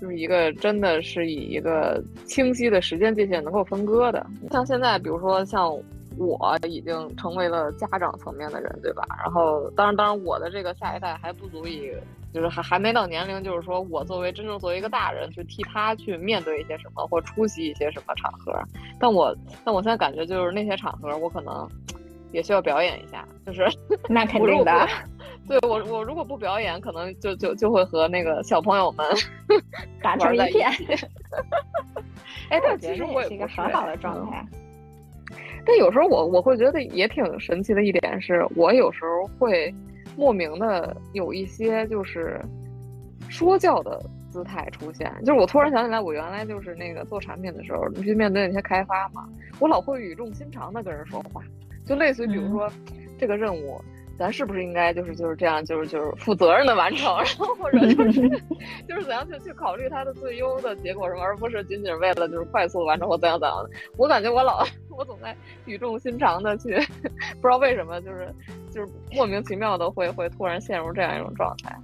[0.00, 5.72] 就是一个真的是以一个清晰的时间界限能够分割的，像现在，比如说像
[6.18, 9.04] 我已经成为了家长层面的人，对吧？
[9.22, 11.92] 然后，当然，当然，我的这个下一代还不足以
[12.32, 18.52] 就是还还没到年龄，就是说我作为真正作为一个大人去替他去面对一些什么或出席一些什么场合，
[18.98, 21.68] 但我但我现在感觉就是那些场合我可能
[22.32, 23.66] 也需要表演一下，就是
[24.08, 24.88] 那肯定的，
[25.46, 29.06] 对我我如果不表演，可能就就就会和那个小朋友们
[30.02, 30.70] 打成一片。
[32.48, 34.46] 哎，但其实我也是一个很好的状态。
[35.64, 39.74] 但有时候我我会觉得也挺神奇的一点是，我有时候会。
[40.14, 42.38] 莫名的有一些就是
[43.30, 43.98] 说教的
[44.30, 49.26] 姿态出现，就是我突然想起来，我原来就是那个做产品的时候，你去面对那些开发嘛，
[49.58, 51.42] 我老会语重心长的跟人说话，
[51.86, 52.70] 就类似于比如说
[53.18, 53.80] 这个任务，
[54.22, 58.28] 咱是不是应该就是就是这样，就是就是负责任的完成，然后或者就是
[58.88, 63.70] 就是怎样去去考虑它的最优的结果什么，而不是仅仅为了就是快速完成或怎样怎样的。
[63.96, 66.76] 我感觉我老我总在语重心长的去，
[67.40, 68.32] 不知道为什么就是。
[68.72, 71.76] 就是莫名其妙的会会突然陷入这样一种状态。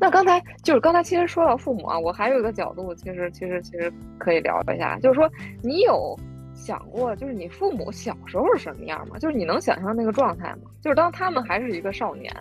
[0.00, 5.30] 那刚才就是刚才其实说到父母啊，我还有一个角度，其实其实其实可以聊一下，就是说
[5.62, 6.18] 你有
[6.56, 9.16] 想过，就是你父母小时候是什么样吗？
[9.20, 10.62] 就是你能想象那个状态吗？
[10.82, 12.34] 就是当他们还是一个少年，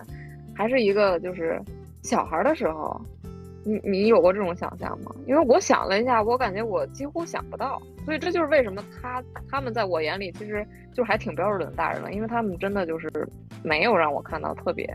[0.55, 1.61] 还是一个就是
[2.01, 2.99] 小孩的时候。
[3.67, 5.11] 你你有过这种想象吗？
[5.25, 13.09] 因为我想了一下，我感觉我几乎想不到，所以这就是为什么他他们在我眼里其实就还挺标准的大人了，因为他们真的就是
[13.63, 14.87] 没有让我看到特别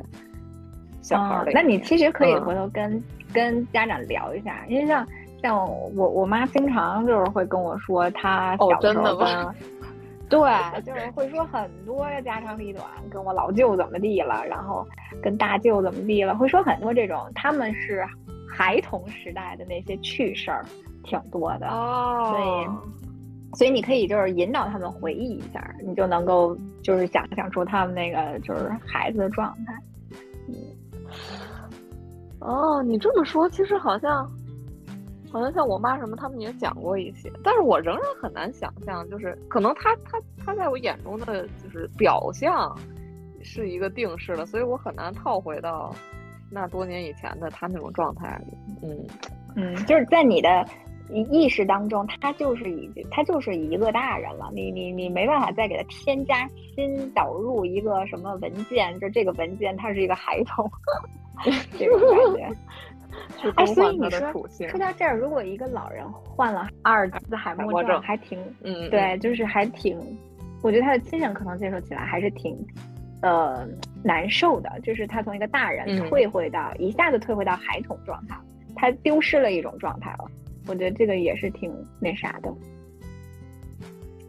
[1.02, 1.50] 小孩的。
[1.52, 3.02] 那你其实可以回头跟
[3.34, 5.04] 跟家长聊一下，因为像
[5.42, 5.56] 像
[5.96, 9.26] 我我妈经常就是会跟我说她小时候跟。
[10.30, 14.86] 对，就是会说很多家长里短，跟我老舅怎么地了，然后
[15.20, 18.04] 跟大舅怎么地了，会说很多这种他们是。
[18.52, 20.66] 孩童时代的那些趣事儿
[21.04, 29.72] 挺多的哦，所以所以你可以就是引导他们回忆一下，你就能够就是想象出他们那个就是孩子的状态。
[30.48, 30.54] 嗯，
[32.40, 34.28] 哦，你这么说，其实好像
[35.30, 42.76] 好像像我妈什么，他们也讲过一些，但是我仍然很难想象，就是可能他他他在我眼中的就是表象
[43.42, 45.94] 是一个定式的，所以我很难套回到。
[46.52, 48.42] 那多年以前的他那种状态，
[48.82, 49.06] 嗯
[49.54, 50.66] 嗯，就是在你的
[51.08, 60.68] 意识当中，他就是已经他就是一个大人了，你你你没办法再给他添加新导入一个什么文件，就这个文件它是一个孩童，
[61.78, 62.56] 这种感觉。
[63.56, 64.32] 哎，所以你说
[64.68, 69.98] 说到这儿，如果一个老人患了阿尔兹海默症，还挺嗯，对，就是还挺，
[70.62, 72.56] 我觉得他的亲人可能接受起来还是挺。
[73.22, 73.68] 呃，
[74.02, 78.34] 难受的，就是他从一个大人退回到一下子退回到孩童状态，
[78.74, 80.24] 他丢失了一种状态了。
[80.66, 81.70] 我觉得这个也是挺
[82.00, 82.50] 那啥的。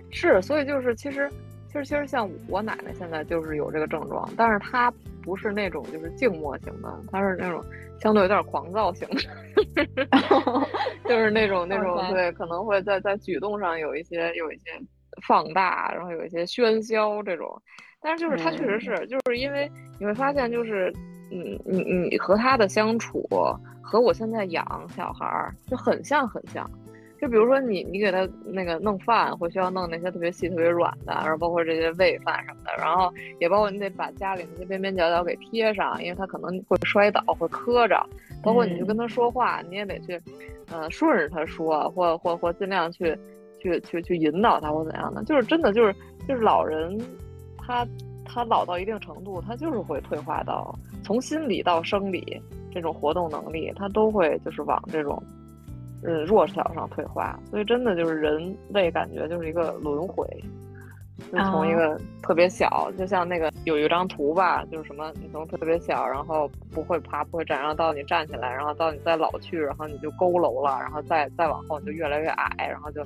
[0.10, 1.32] 是，所以就是其实
[1.68, 7.64] 其实其实像我奶奶现在就是有这个症状，但是她不是那种就是静默型的，他是那种
[8.00, 9.22] 相对有点狂躁型的，
[11.08, 14.66] 就是那种那种对，可能会在在举动上有一些有一些
[15.26, 17.50] 放大，然后有一些喧嚣这种。
[18.02, 20.92] 但是就是他确实是，就是因为你会发现，就是
[21.32, 23.28] 嗯，你你和他的相处
[23.82, 26.68] 和我现在养小孩儿就很像很像，
[27.22, 38.04] 就比如说你你给他那个弄饭，会需要弄那些特别细特别软的，然后包括这些喂饭什么的，然后也包括你得把家里那些边边角角给贴上，因为他可能会摔倒会磕着，
[38.42, 40.20] 包括你就跟他说话，你也得去，
[40.72, 43.16] 呃，顺着他说，或或或尽量去
[43.60, 45.96] 去去去引导他或怎样的，就是真的就是
[46.28, 47.00] 就是老人。
[47.64, 47.88] 他
[48.26, 52.42] 他老到一定程度，他就是会退化到从心理到生理
[52.74, 55.22] 这种活动能力，他都会就是往这种
[56.04, 57.40] 嗯弱小上退化。
[57.50, 60.26] 所以真的就是人类感觉就是一个轮回，
[61.32, 73.04] 就从一个特别小，就像那个有一张图吧，就是什么你从特别小，然后不会爬不会站，然后到你站起来，然后到你再老去，然后你就佝偻了，然后再再往后你就越来越矮，然后就。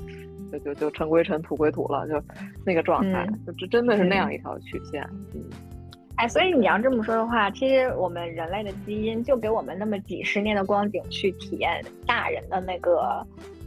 [0.52, 2.22] 就就就尘归尘，土归土了，就
[2.64, 5.04] 那个状态，就这真的是那样一条曲线。
[5.34, 5.44] 嗯，
[6.18, 13.26] 哎，所以你要这么说的话，其实我们人类的基因就给我们那么几十年的光景去体验大人的那个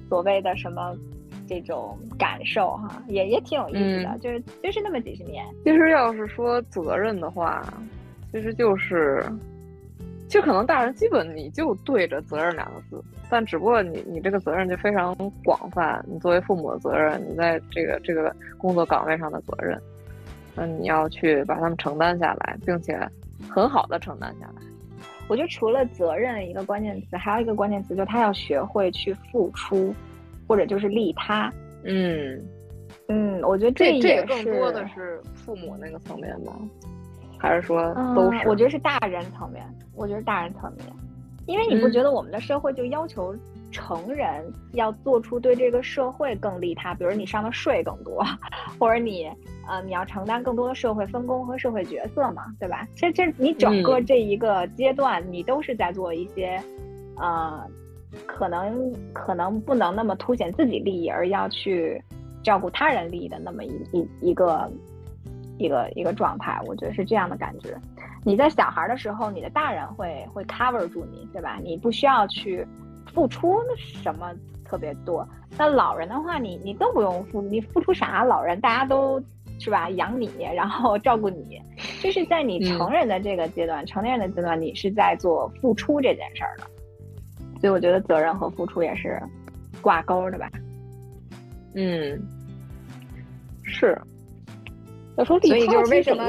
[0.09, 0.95] 所谓的什么
[1.47, 5.45] 这种感受哈，也也挺有意思的，就是就是那么几十年。
[5.65, 7.63] 其实要是说责任的话，
[8.33, 9.25] 其实就是。
[10.29, 16.05] 就可能大人基本你就对着责任两个字，但只不过你你这个责任就非常广泛。
[16.07, 19.81] 你作为父母的责任，你在这个这个工作岗位上的责任，
[20.59, 22.99] 那你要去把他们承担下来，并且
[23.49, 24.63] 很好的承担下来。
[25.29, 29.95] 我觉得除了责任一个关键词，还有一个关键词，就是他要学会去付出，
[30.47, 31.53] 或者就是利他。
[31.85, 32.43] 嗯
[33.09, 36.53] 嗯，我觉得这这更多的是父母那个层面吧。
[37.39, 38.49] 还是说都是？
[38.49, 40.87] 我觉得是大人层面，我觉得大人层面，
[41.47, 43.33] 因为你不觉得我们的社会就要求
[43.71, 48.25] 成人要做出对这个社会更利他，比如你上的税更多，
[48.79, 49.31] 或者你
[49.69, 52.87] 呃你要承担更多的社会分工和社会角色嘛，对吧？
[52.97, 56.59] 这这你整个这一个阶段，你都是在做一些
[57.17, 57.63] 呃
[58.27, 62.03] 可能可能不能那么凸显自己利益，而要去
[62.43, 64.71] 照顾他人利益的那么一一一个
[65.59, 67.77] 一个一个状态，我觉得是这样的感觉。
[68.25, 71.59] 你在小孩的时候，你的大人会会 cover 住你，对吧？
[71.63, 72.67] 你不需要去
[73.13, 74.33] 付出什么
[74.65, 75.27] 特别多。
[75.57, 78.25] 那老人的话，你你更不用付，你付出啥？
[78.25, 79.21] 老人大家都
[79.59, 81.61] 是吧，养你，然后照顾你，
[82.01, 86.65] 就是在你成人的这个阶段，成年人的阶段，你是在做付出这件事儿的。
[87.61, 89.21] 所以我觉得责任和付出也是
[89.81, 90.49] 挂钩的吧。
[91.75, 92.21] 嗯，
[93.63, 94.01] 是。
[95.17, 96.25] 要说所以就是为什么？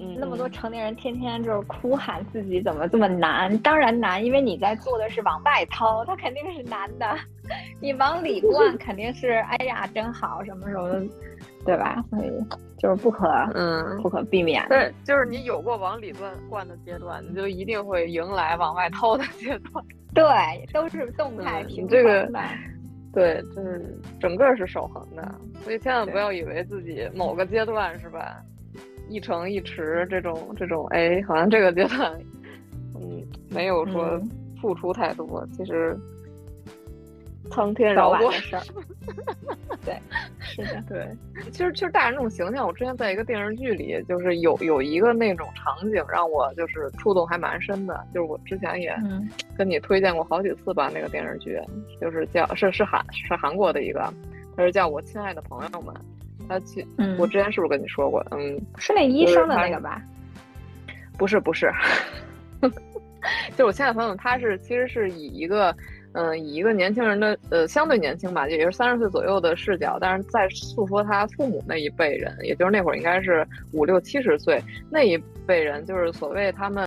[0.00, 7.06] 嗯，那么多成年人天天就是哭喊自己怎么这么难，当然难，因为你在做的是往外掏，它肯定是难的。
[7.80, 11.06] 你往里灌肯定是哎呀真好什么什么，
[11.66, 12.02] 对吧？
[12.10, 12.30] 所以
[12.78, 14.64] 就是不可嗯不可避免。
[14.68, 19.84] 对，就是你有过往里灌灌的阶段，你就一定会迎来往外掏的阶段。
[20.14, 20.24] 对，
[20.72, 22.42] 都是动态平衡的。
[23.12, 28.40] 对，就是整个是守恒的，所以千万不要以为自己某个阶段是吧？
[29.10, 32.18] 一城一池这种这种，哎，好像这个阶段，
[32.94, 34.20] 嗯，没有说
[34.60, 35.98] 付出太多，其实
[37.50, 38.62] 苍天饶过的事儿。
[39.84, 39.98] 对，
[40.38, 41.08] 是的， 对。
[41.50, 48.94] 其实其实大人这种形象，我之前在一个电视剧里，就是有有一个那种场景让我就是触动还蛮深的，就是我之前也
[49.56, 51.58] 跟你推荐过好几次吧，那个电视剧
[52.00, 54.12] 就是叫是是韩是韩国的一个，
[54.56, 55.92] 它是叫我亲爱的朋友们。
[56.50, 56.84] 他去，
[57.16, 58.20] 我之前是不是跟你说过？
[58.32, 60.02] 嗯，是那医生的那个吧？
[61.16, 61.72] 不是，不是，
[63.56, 65.72] 就我亲爱的朋友，他是其实是以一个，
[66.12, 76.84] 嗯，以一个年轻人的，呃，相对年轻吧，也就是三十岁左右的视角，但是在诉说他父母那一辈人，也就是那会儿应该是五六七十岁那一辈人，就是所谓他们。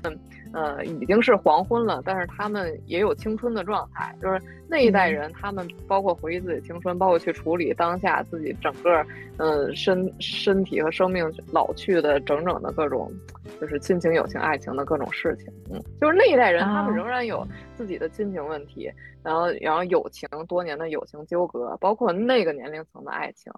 [0.53, 4.39] 呃，已经是黄昏了，但是他们也有青春的状态，就是
[4.69, 9.03] 那一代人，他们包括回忆自己青春，包括去处理当下自己整个，
[9.37, 13.11] 嗯，身身体和生命老去的整整的各种，
[13.59, 18.91] 就是亲情、友情、爱情的各种事情，嗯，就是那一代人，他们仍然有自己的亲情问题，
[19.23, 23.51] 然后，然后友情多年的友情纠葛，包括那个年龄层的爱情，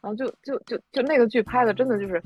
[0.00, 2.22] 然后就就就就那个剧拍的真的就是。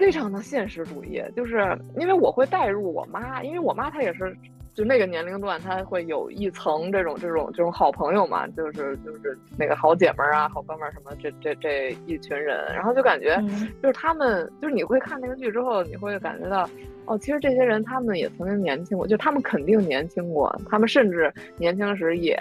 [0.00, 4.34] 非常的现实主义，就是因为我会带入我妈，因为我妈她也是
[4.72, 13.36] 就那个年龄段，她会有一层这种这种这种好朋友嘛，就是就是那个好姐们儿啊、好哥们儿什么这这这一群人，然后就感觉
[13.82, 16.66] 就是他们就是你会看那个剧之后，你会感觉到
[17.04, 22.38] 哦，其实这些人他们也曾经年轻过，就他们肯定年轻过，他们甚至年轻时也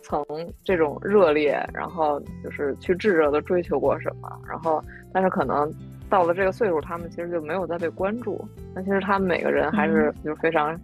[0.00, 0.24] 曾
[0.62, 4.80] 这种热烈，然后就是去炙热的追求过什么，然后
[5.12, 5.68] 但是可能。
[6.14, 8.40] 到了这个岁数，他们其实就没有再被关注。
[8.72, 10.80] 那其实他们每个人还是就是非常、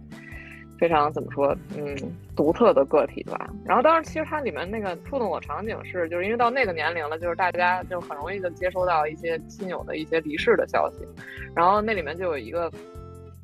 [0.77, 1.95] 非常怎么说，嗯，
[2.35, 3.49] 独特的个体吧。
[3.63, 11.07] 然后当时其实它里面那个触动我场景是，就是因为到那个年龄了，就是大家就很容易就接收到一些亲友的一些离世的消息。
[11.55, 12.69] 然后那里面就有一个，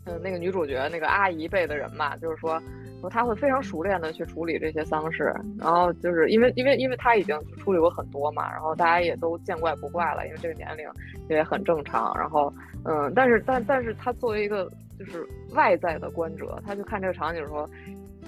[0.07, 2.61] 嗯，那个女主角那个阿姨辈的人嘛，就是说。
[3.09, 10.87] 他会非常熟练的去处理这些丧事，然后就是因为因为因为他已经处理过很多嘛，然后大家也都见怪不怪了，因为这个年龄
[11.29, 12.13] 也很正常。
[12.17, 12.53] 然后
[12.85, 17.69] 嗯，但是但但是他作为一个就是外在的观者，他就看这个场景说，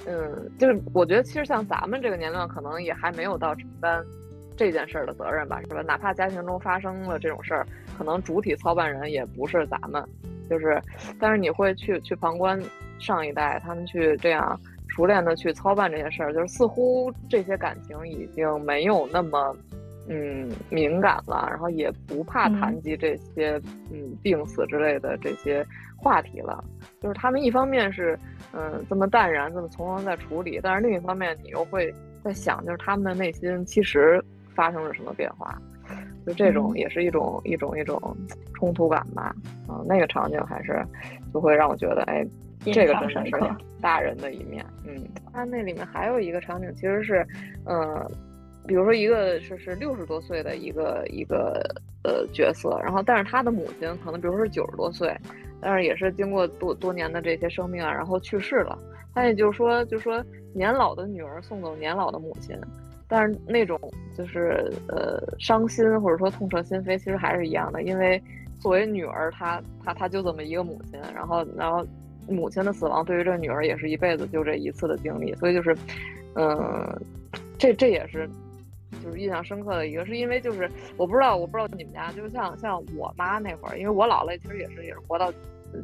[0.06, 4.04] 嗯，就是我觉得其实像咱们这个年龄，可能也还没有到承担
[4.56, 5.82] 这件事儿的责任吧，是吧？
[5.82, 7.66] 哪怕家庭中发生了这种事儿，
[7.98, 10.04] 可能主体操办人也不是咱们，
[10.50, 10.82] 就是，
[11.20, 12.60] 但是你会去去旁观。
[13.02, 19.56] 上一代他们去这样熟练的去操办这些事儿，就是似乎这些感情已经没有那么
[20.10, 23.58] 嗯敏感了，然后也不怕谈及这些
[23.90, 26.62] 嗯病死之类的这些话题了。
[27.02, 28.20] 就是他们一方面是
[28.52, 31.90] 嗯这么淡然，这么从容在处理，但是另一方面你又会
[32.22, 34.22] 在想，就是他们的内心其实
[34.54, 35.58] 发生了什么变化，
[36.26, 38.00] 就这种也是一种一种一种
[38.54, 39.36] 冲突感吧。
[39.68, 40.86] 嗯，那个场景还是
[41.34, 42.26] 就会让我觉得哎。
[42.62, 45.02] 这个真的是大人的一面，嗯，
[45.32, 47.26] 他那里面还有一个场景，其实是，
[47.64, 48.06] 嗯，
[48.68, 51.64] 比如说一个是是六十多岁的一个一个
[52.04, 55.16] 呃角色，然后但是他的母亲可能比如说是九十多岁，
[55.62, 58.78] 但是也是经过多多年的这些生命啊，然后去世了。
[59.16, 60.22] 他也就是说，就说
[60.54, 62.60] 年老的女儿送走年老的母亲，
[63.10, 63.78] 但是那种
[64.16, 68.22] 就是呃伤心或者说痛彻心扉，其实还是一样的，因为
[68.60, 71.86] 作为女儿，她她她就这么一个母亲，然后然后。
[72.32, 75.76] 母亲的死亡对于这女儿也是一辈子就这一次的经历，所以就是，
[76.36, 76.88] 嗯，
[77.58, 78.30] 这这也是
[79.04, 85.34] 就是印象深刻的一个，是因为就是我不知道我不知道你们家，就是像像我妈那会儿，因为我姥姥其实也是也是活到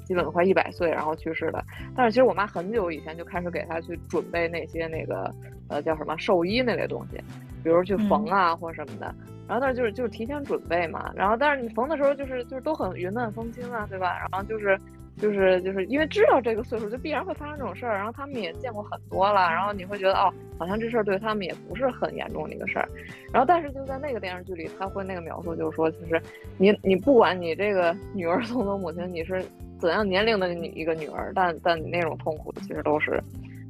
[0.03, 1.63] 基本快一百岁然后去世的，
[1.95, 5.33] 但是其实我妈很久以前就开始给她去准备那些那个
[5.69, 7.17] 呃叫什么寿衣那类东西，
[7.63, 9.13] 比如去缝啊或什么的。
[9.47, 14.17] 然后但是就是就是提前准备嘛，然后但是你缝的时候就是就是都很云淡风轻啊，对吧？
[14.17, 14.75] 然后就是
[15.17, 22.89] 就是就是因为知道这个岁数就必然会发生这种事儿，然后他们也见过很多了，然后你会觉得哦，好像这事儿对他们也不是很严重的一个事儿。
[23.31, 26.19] 然后但是就在那个电视剧里，他会那个描述就是说，其实
[26.57, 29.45] 你你不管你这个女儿 送走母亲，你是
[29.79, 33.21] 怎样年龄的女一个女儿，但但你那种痛苦其实都是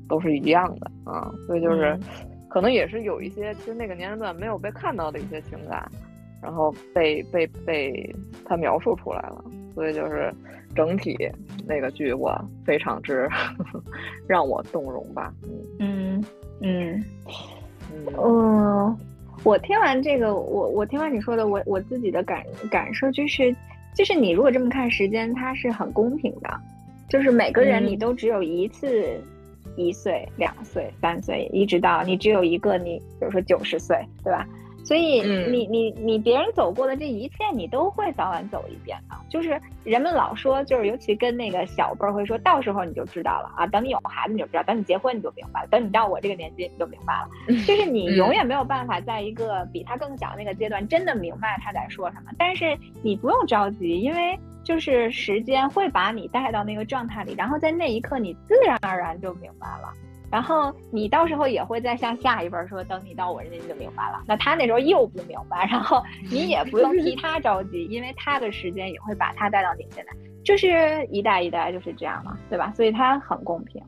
[0.07, 1.97] 都是一样的啊，所以就是。
[2.47, 5.91] 可能也是有一些，其实那个年龄段没有被看到的一些情感，
[6.41, 9.43] 然后被被被他描述出来了，
[9.73, 10.33] 所以就是
[10.73, 11.17] 整体
[11.67, 12.33] 那个剧我
[12.65, 13.27] 非常之
[14.25, 15.33] 让我动容吧。
[15.79, 16.23] 嗯
[16.61, 17.03] 嗯
[17.91, 18.97] 嗯嗯，
[19.43, 22.41] 我听完这个，我我听完你说的，我我自己的感
[22.71, 23.53] 感受就是，
[23.95, 26.61] 就是你如果这么看时间，它是很公平的，
[27.09, 29.19] 就是每个人你都只有一次。
[29.77, 34.47] 一岁、两岁、三岁，一直到你只有一个，你比如说九十岁，对吧？
[34.85, 39.15] 所以你你你别人走过的这一切，你都会早晚走一遍的。
[39.29, 43.67] 就是人们老说，就是尤其跟那个小辈儿会说，到时候你就知道了啊。
[43.67, 47.27] 等你有孩子你就知道，等你结婚你就明白了，等你到我这个年纪你就明白了。
[47.65, 52.31] 就是你永远没有办法在一个比他更小的那个阶段真的明白他在说什么。
[52.37, 54.39] 但是你不用着急，因为。
[54.65, 59.93] 就是时间会把你带到那个状态里，然后在那一刻你自然而然就明白了，
[60.35, 64.21] 然后你到时候也会再向下一辈说，等你到我这边就明白了。
[64.27, 70.11] 那他那时候又不明白，然后你也不用替他着急，因为他的时间也会把他带到你现在，
[70.43, 72.69] 就是一代一代就是这样嘛，对吧？
[72.75, 73.81] 所以他很公平。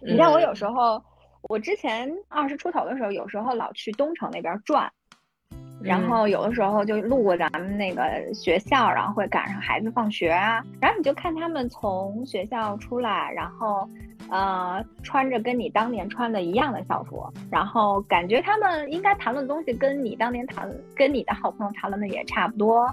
[0.00, 1.02] 你像我有时候，
[1.48, 4.88] 我之前二十出头的时候，有时候老去东城那边转。
[5.82, 8.02] 然后有的时候就路过咱们那个
[8.34, 13.88] 学校，然后会赶上孩子放学啊，然后你就看他们从学校出来，然后，
[14.28, 22.86] 呃，穿着跟你当年穿的一样的校服，然后感觉他们应该谈论的东西跟你当年谈，跟你的好朋友谈论的也差不多，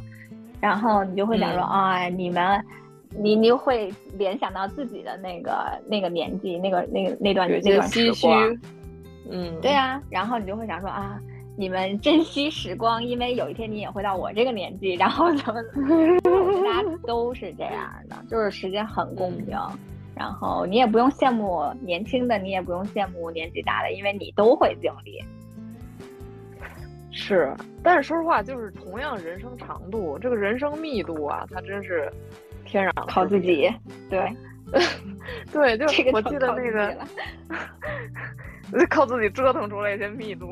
[0.62, 2.64] 然后你就会想说啊，你们，
[3.10, 8.58] 你你会联想到自己的那个那个年纪，那个那个那段那段时光，
[9.30, 11.20] 嗯，对啊，然后你就会想说啊。
[11.60, 15.60] 你们珍惜时光，因为有一天你也会到我这个年纪，然后怎么
[16.64, 19.58] 大家都是这样的，就是时间很公平，
[20.16, 25.20] 然后你也不用羡慕年轻的，你也不用羡慕年纪大的，因为你都会经历。
[27.10, 27.52] 是，
[27.82, 32.08] 但是说实话，就是同样人生长度，这个人生密度啊，它真是
[32.66, 33.68] 天壤靠自己。
[34.12, 34.32] 对，
[35.52, 36.98] 对，就我记得那个。
[38.90, 40.52] 靠自己折腾出来一些密度。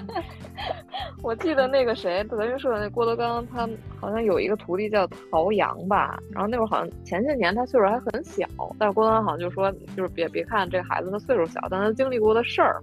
[1.22, 3.68] 我记得那个谁，德云社那郭德纲，他
[4.00, 6.18] 好像有一个徒弟叫陶阳吧。
[6.32, 8.46] 然后那会儿好像前些年他岁数还很小，
[8.78, 12.80] 但是郭德纲好像就说，就是别别看这个孩子他岁数小，但他经历过的事儿，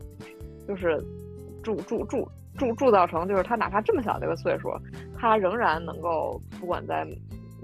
[0.68, 1.04] 就是
[1.64, 4.72] 铸铸铸铸铸造成，就是他哪怕这么小这个岁数，
[5.18, 7.04] 他仍然能够不管在。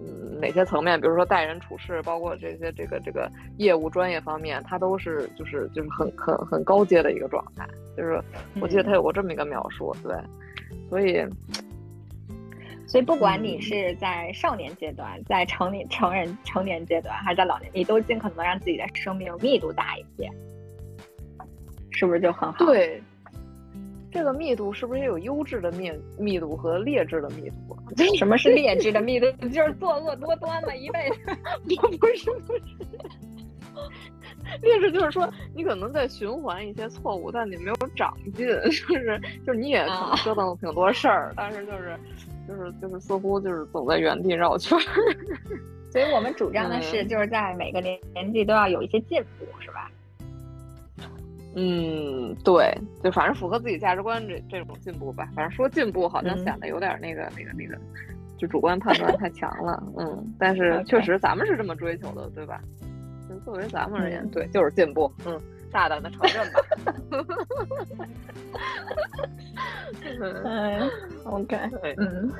[0.03, 7.67] 嗯，哪些层面，比如说待人处事，包括这些这个这个业务专业方面，他都是就是就是很很很高阶的一个状态。
[7.95, 8.21] 就是
[8.59, 10.15] 我记得他有过这么一个描述，对，
[10.89, 11.25] 所以
[12.87, 20.29] 所以不管你是在少年阶段，在成年成人成年阶段，还是在老年，你都尽可能让自己的生命密度大一些，
[21.91, 22.65] 是不是就很好？
[22.65, 23.01] 对。
[24.11, 27.77] 这个密度是不是也有优质的密密度和劣质的密度？
[28.17, 29.25] 什么是劣质的密度？
[29.49, 31.17] 就是作恶多端了，一辈子。
[31.81, 32.61] 不不是不是，
[34.61, 41.97] 劣质就是说你可能在循环一些错误，但你没有长进，就是就是你也可能折腾挺多事儿，但是就是
[42.47, 44.81] 就是就是似乎就是总在原地绕圈儿。
[45.91, 49.89] 所以我们主张的是，就是在每个年年纪都要有一些进步，是吧？
[51.53, 52.73] 嗯，对，
[53.03, 55.27] 就反正符合自己价值观这这种进步吧。
[55.35, 57.77] 反正说进步好像显得有点那个那个那个，
[58.37, 59.83] 就主观判断太强了。
[59.97, 62.61] 嗯， 但是确实咱们是这么追求的，对吧？
[63.29, 65.11] 就作为咱们而言，对，就是进步。
[65.25, 65.37] 嗯，
[65.71, 66.61] 大胆的承认吧。
[70.45, 70.89] 嗯
[71.25, 71.57] ，OK，
[71.97, 72.31] 嗯，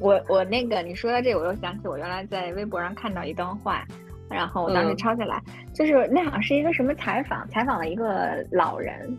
[0.00, 3.84] 我我那个你说到这，我又想起我原来在微博上看到一段话。
[4.30, 5.42] 然后我当时抄下来，
[5.74, 9.18] 就是那好像是一个什么采访，采访了一个老人，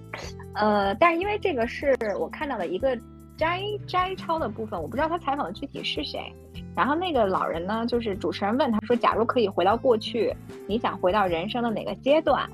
[0.54, 2.98] 呃，但是因为这个是我看到的一个
[3.38, 6.32] 摘摘抄的部分，我不知道他采访的具体是谁。
[6.76, 10.34] 然后那个老人呢，就是主持人问他说：“假如可以回到过去，
[10.68, 12.48] 你想回到人生的哪个阶段？”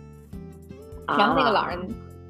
[1.07, 1.77] 然后那个老人，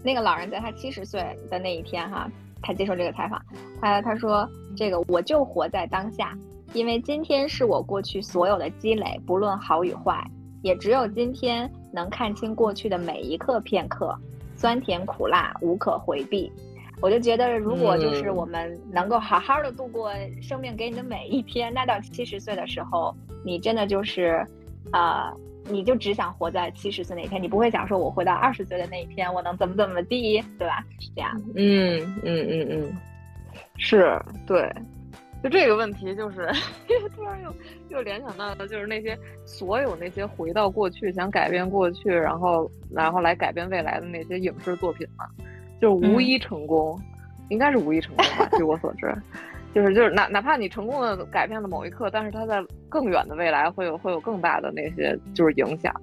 [0.03, 2.29] 那个老人在他七十岁的那一天哈，
[2.61, 3.41] 他接受这个采访，
[3.79, 6.37] 他他说：“这个我就活在当下，
[6.75, 10.21] 因为今天是我过去所有的积累，不论好与坏，
[10.61, 14.13] 也只有今天能看清过去的每一刻片刻，
[14.55, 16.51] 酸甜苦辣无可回避。”
[17.01, 20.11] 我就觉得，如果就是我们能够好好的度过
[20.41, 24.45] 生命给你的每一天，那到七十岁的时候，你真的就是，
[24.91, 25.33] 啊。
[25.67, 30.85] 你就只想活在七十岁那一天，你不会想说，我回到二十岁的那一天，我能怎么怎么地，对吧？
[30.99, 31.41] 是这样。
[31.55, 32.97] 嗯嗯嗯嗯，
[33.75, 34.71] 是对。
[35.45, 36.49] 就这个问题，就是
[37.15, 37.53] 突然又
[37.89, 39.15] 又联想到的，就是那些
[39.45, 45.25] 所有那些回到过去想改变过去，然后然后来改变未来的那些影视作品嘛，
[45.79, 46.99] 就是无一成功，
[47.49, 48.49] 应该是无一成功吧？
[48.57, 49.13] 据我所知。
[49.71, 55.93] 就是就是哪哪怕你成功的改变了某一刻，但是它在更远的未来会有会有更大的那些就是影响，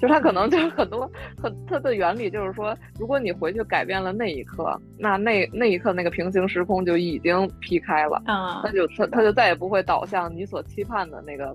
[0.00, 1.10] 就是它可能就是很多
[1.42, 11.54] 很它的原理就是说，如果你回去改变了那一刻，那那那一刻那个平行时空就已经劈开了，啊，那就它它就再也不会导向你所期盼的那个，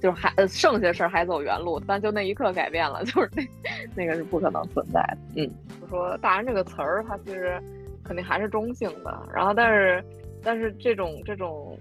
[0.00, 3.42] 就是还剩下事儿还走原路，但就那一刻改变了， 就是那
[3.96, 5.00] 那个是不可能存在
[5.34, 5.50] 的，嗯，
[5.80, 7.60] 就说大人这个词儿，它其实
[8.04, 10.02] 肯定还是中性的，然后但是。
[10.46, 11.74] 但是这种这种，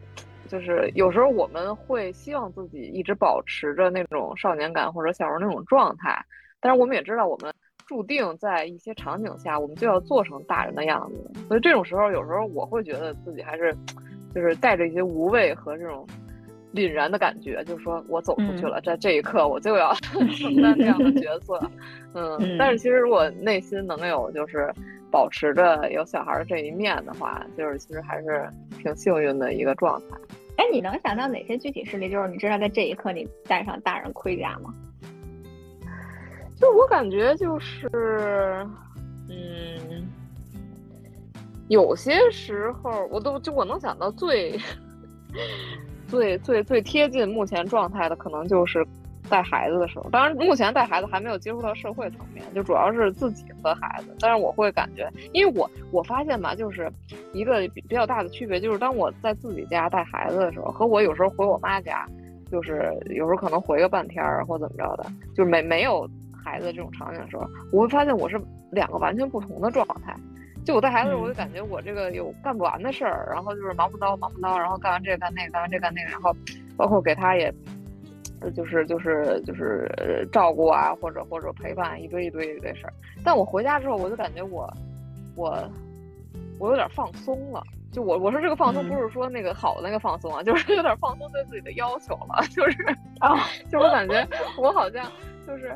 [0.49, 6.23] 就是有时候我们会希望自己一直保持着那种少年感或者小时候那种状态，
[6.59, 7.53] 但是我们也知道我们
[7.85, 11.31] 注定在一些场景下，我们就要做成大人的样子。
[11.47, 13.75] 所以这种时候，有时候我会觉得自己还是，
[14.33, 16.07] 就是带着一些无畏和这种
[16.73, 19.93] 凛然的感觉，就是说我走出去了，在这一刻我就要
[20.37, 21.59] 承担这样的角色。
[22.13, 24.73] 嗯，但是其实如果内心能有就是。
[25.13, 28.49] 保持着有小孩这一面的话，就是其实还是
[28.81, 30.17] 挺幸运的一个状态。
[30.57, 32.09] 哎，你能想到哪些具体事例？
[32.09, 34.73] 就是你知道在这一刻你戴上大人盔甲吗？
[36.59, 38.67] 就我感觉就是，
[39.29, 40.03] 嗯，
[41.67, 44.59] 有些时候我都就我能想到最
[46.07, 48.85] 最最最贴近目前状态的，可能就是。
[49.29, 54.13] 带孩子的时候，当然目前带孩子还没有接触到社会层面，就主要是自己和孩子。
[54.19, 56.91] 但是我会感觉，因为我我发现吧，就是
[57.31, 62.05] 一个比比较大的区别，就是当我在自己家带孩子的时候，和我有时候回我妈家，
[62.51, 66.07] 就是有时候可能回个半天儿或怎么着的，就是没没有
[66.43, 68.39] 孩子这种场景的时候，我会发现我是
[68.71, 70.13] 两个完全不同的状态。
[70.65, 76.35] 就我带孩子，我就感觉我这个有干不完的事儿，然后就是忙不叨忙不叨，然后干完这个干那个，干完这干那个，然后
[76.77, 77.53] 包括给他也。
[78.53, 79.89] 就是就是就是
[80.29, 82.93] 照顾啊，或者或者陪伴，一堆一堆一堆事儿。
[83.23, 84.69] 但我回家之后，我就感觉我
[85.33, 85.57] 我
[86.59, 87.63] 我有点放松了。
[87.89, 92.43] 就我我说这个放松，不是说那个好的那个放松啊， 就是有点放松对自己的要求了。
[92.53, 92.83] 就是
[93.21, 95.09] 啊，就我感觉我好像
[95.47, 95.73] 就是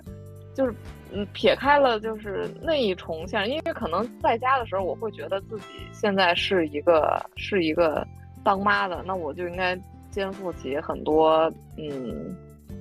[0.54, 0.76] 就是
[1.14, 8.06] 嗯，撇开了就是那一重线，因为可能在家的时候，我会觉得自己现在是一个是一个
[8.44, 9.78] 当妈的，那我就应该
[10.10, 12.36] 肩负起很多嗯。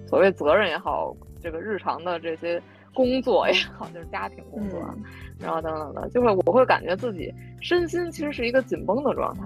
[0.09, 1.13] 所谓责任也好，
[1.43, 2.63] 这个日常的这些
[2.95, 4.81] 工作也好， 就是家庭工作，
[5.37, 9.43] 然后等等的，就会我会感觉自己身心其实是一个紧绷的状态。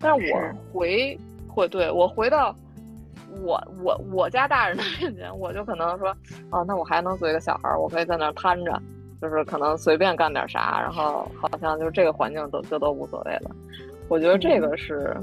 [0.00, 0.40] 但是我
[0.72, 2.56] 回会对我回到
[3.40, 6.14] 我我我家大人的面前，我就可能说，
[6.50, 8.80] 哦，那我还能做一个小孩儿，我可以在那儿瘫着，
[9.20, 13.50] 就是可能随便干点啥，然后好像就是这个环境都就都无所谓了。
[14.08, 15.16] 我觉得这个是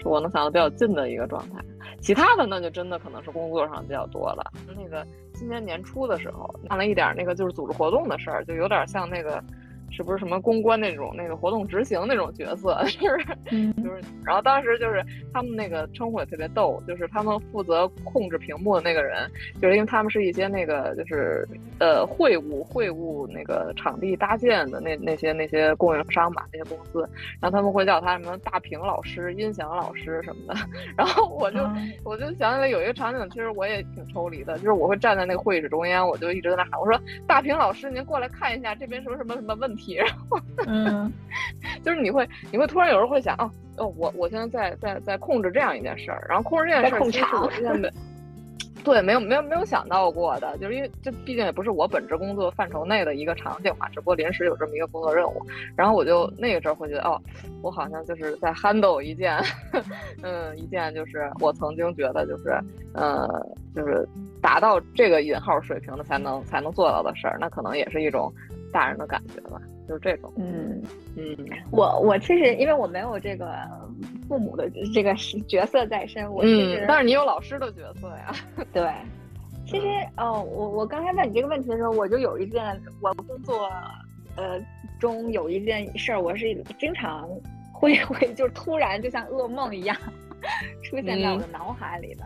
[0.00, 1.58] 是我能想到比较近的一个状态。
[2.00, 4.52] 其他的那就真的可能是工作上比较多了。
[4.76, 9.42] 那个今年年初的时候，干了一点那个就是组织活动的事儿，就有点像那个。
[9.94, 12.82] 是不是什么公关那种那个活动执行那种角色？
[13.00, 13.24] 就是
[13.82, 19.30] 就是，然后当时就是他们那个称呼也特别逗，就是他们负责控制屏幕的那个人，
[19.62, 21.46] 就是因为他们是一些那个就是
[21.78, 27.08] 呃会务会务那个场地搭建的那那些那些供应商吧，那些公司，
[27.40, 30.60] 然后他们会叫他什么大屏老师、音响老师什么的。
[30.98, 31.60] 然后我就
[32.02, 39.83] 我就想起来有一个场景，其实我也挺抽离的，就是我会站在那个会议室中央，我就一直在那喊，我说大屏老师您过来看一下这边什么什么什么问题。
[39.92, 41.12] 然后，嗯，
[41.84, 47.90] 就是你会，你会突然有时候会想，哦，哦，我我现在在在在控制这样一件事儿，然后控制这件事儿，其实我之前没，
[48.82, 55.42] 对，没有没有没有想到过的，就是因为这毕竟也不是我本职工作范畴内的一个场景嘛，只不过临时有这么一个工作任务，
[55.76, 57.20] 然后我就那个时候会觉得，哦，
[57.62, 59.38] 我好像就是在 handle 一件，
[60.22, 62.58] 嗯，一件就是我曾经觉得就是，
[62.94, 63.26] 呃，
[63.74, 64.06] 就是
[64.40, 68.32] 达到这个引号水平的才能才能做到的事儿，那可能也是一种。
[68.72, 70.32] 大人的感觉吧，就是这种。
[70.36, 70.82] 嗯
[71.16, 71.36] 嗯，
[71.70, 73.54] 我我其实因为我没有这个
[74.28, 75.14] 父母的这个
[75.46, 78.32] 角色在身，我其实、嗯，但是你有老师的角色呀。
[78.72, 78.90] 对，
[79.66, 83.70] 其实哦，我我刚才问你这个问题的时候，我就有一件我工作
[84.36, 84.60] 呃
[84.98, 87.28] 中有一件事儿，我是经常
[87.72, 89.96] 会 会就是突然就像噩梦一样
[90.82, 92.24] 出现在我的脑海里的。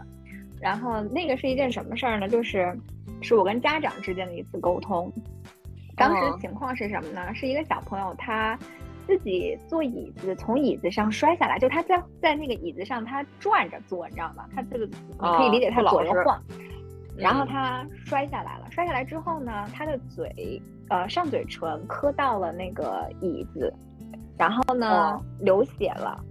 [0.60, 2.28] 然后那个是一件什么事儿呢？
[2.28, 2.76] 就是
[3.22, 5.12] 是我跟家长之间的一次沟通。
[5.98, 7.34] 当时情况是什么呢？
[7.34, 8.58] 是一个小朋友他
[9.06, 14.44] 自己坐椅子从椅子上摔下来，就他在在那个椅子上他转着坐，你知道吗？
[14.54, 16.42] 他这个你可以理解他左右晃。
[17.16, 23.74] 然后他摔下来了，摔下来之后呢，他的嘴呃上嘴唇磕到了那个椅子，
[24.36, 26.22] 然后呢流血了。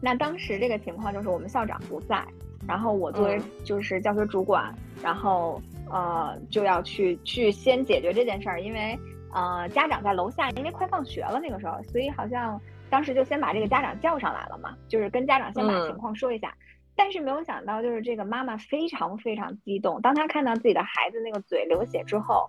[0.00, 2.24] 那当时这个情况就是我们校长不在，
[2.66, 8.98] 然后我作为就是教学主管，然后呃就要去去先解决这件事儿，因为
[9.32, 16.52] 呃家长在楼下，因为快放学了那个时候，所以好像当时就先把这个家长叫上来了嘛，就是跟家长先把情况说一下。
[16.98, 20.00] 但是没有想到，就是这个妈妈非常非常激动。
[20.00, 22.48] 当她看到自己的孩子那个嘴流血之后，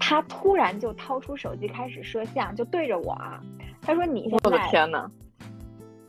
[0.00, 3.42] 她突然就掏出手机开始摄像，就对着我啊，
[3.82, 4.38] 她说：“你现在……
[4.44, 5.10] 我的天哪，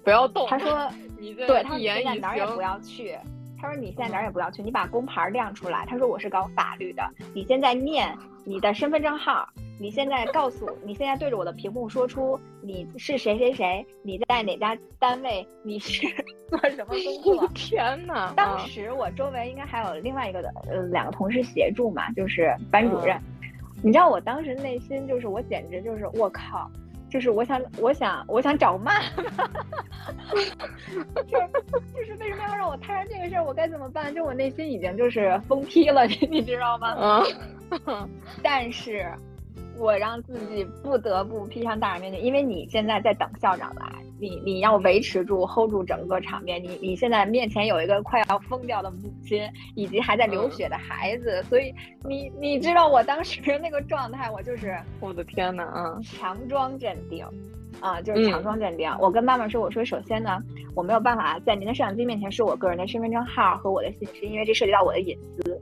[0.05, 3.17] 不要动！”她说：“你对，她现在哪儿也不要去。”
[3.63, 7.01] 她说：“你现在哪儿也不要去，你把工牌亮出来。”他说：“我是搞法律的，
[7.33, 9.47] 你现在念你的身份证号。”
[9.79, 16.05] 你现在告诉，你现在对着我的屏幕说出你是谁谁谁，你在哪家单位，你是
[16.47, 16.93] 做什么
[17.23, 17.47] 工作？
[17.55, 18.31] 天哪！
[18.35, 23.17] 当时我周围应该还有另外一个的呃两个同事协助嘛，就是班主任。
[23.81, 26.69] 你知道我当时内心就是我简直就是我靠，
[27.13, 28.99] 就是我想我想我想找骂，
[31.29, 31.47] 就是
[31.93, 33.43] 就是为什么要让我摊上这个事儿？
[33.45, 34.11] 我该怎么办？
[34.15, 37.23] 就我内心已经就是疯批了， 你知道吗？
[37.85, 38.09] 嗯，
[38.41, 39.07] 但是。
[39.75, 43.91] 我让自己不得不披上大人面具，因为你现在在等校长来，
[44.23, 49.45] 你你要维持住 hold 住整个场面，你你现在面前有一个快要疯掉的母亲，
[49.75, 57.25] 以及还在流血的孩子，所以你你知道我当时那个状态，我就是我的天呐，啊，强装镇定，
[57.81, 58.89] 啊，就是强装镇定。
[59.01, 60.41] 我跟妈妈说，我说首先呢，
[60.73, 65.59] 我没有办法在您的摄像机面前说我个人的身份证号和我的信息，因为这涉及到我的隐私。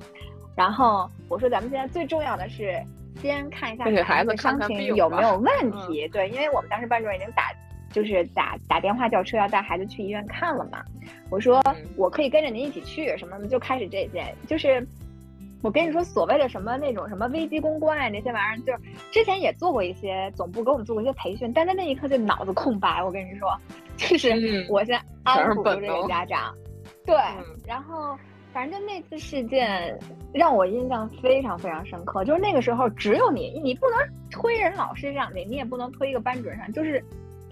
[0.56, 2.80] 然后我说，咱们现在最重要的是。
[3.22, 7.52] 先看一下孩子伤情有没有问题，对，因为我们当时班主任已经打，
[7.92, 10.84] 就是打打电话叫车要带孩子去医院看了嘛。
[11.30, 11.62] 我说
[11.96, 14.86] 我可以跟着您一起去，什么就开始这些，就是
[15.62, 18.80] 我跟你说所谓的什么那种什么危机公关啊那些玩意儿，就是
[19.12, 23.04] 之前也做过一些总部给我们做过一些培训，但在那一刻就脑子空白。
[23.04, 23.50] 我跟你说，
[23.98, 26.54] 就是我先安抚住这个家长，
[27.06, 27.16] 对，
[27.68, 28.18] 然后。
[28.54, 29.98] 反正就那次事件
[30.34, 33.98] 让我印象非常非常深刻，就是那个时候只有你，你不能
[34.30, 37.02] 推人老师上去，你也不能推一个班主任上，就是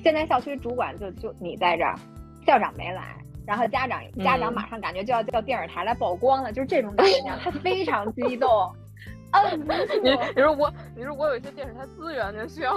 [0.04, 1.96] 现在校区主管就就你在这儿，
[2.46, 8.50] 校长没来，然后家长家长马上感觉就要叫电视台来曝光了，就是这种感觉，他非常激动。
[9.32, 9.60] 嗯，
[10.04, 12.76] 你你说我你说我有一些电视台资源就需要，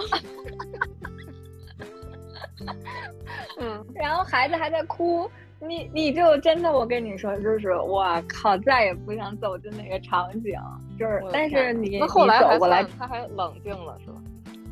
[3.59, 5.31] 嗯， 然后孩子还在哭。
[5.65, 10.53] 你你就真的，我跟你说，就是我靠，再也不想走进那个场景。
[10.99, 14.17] 就是，但是你那后来走过来，他还冷静了，是吧？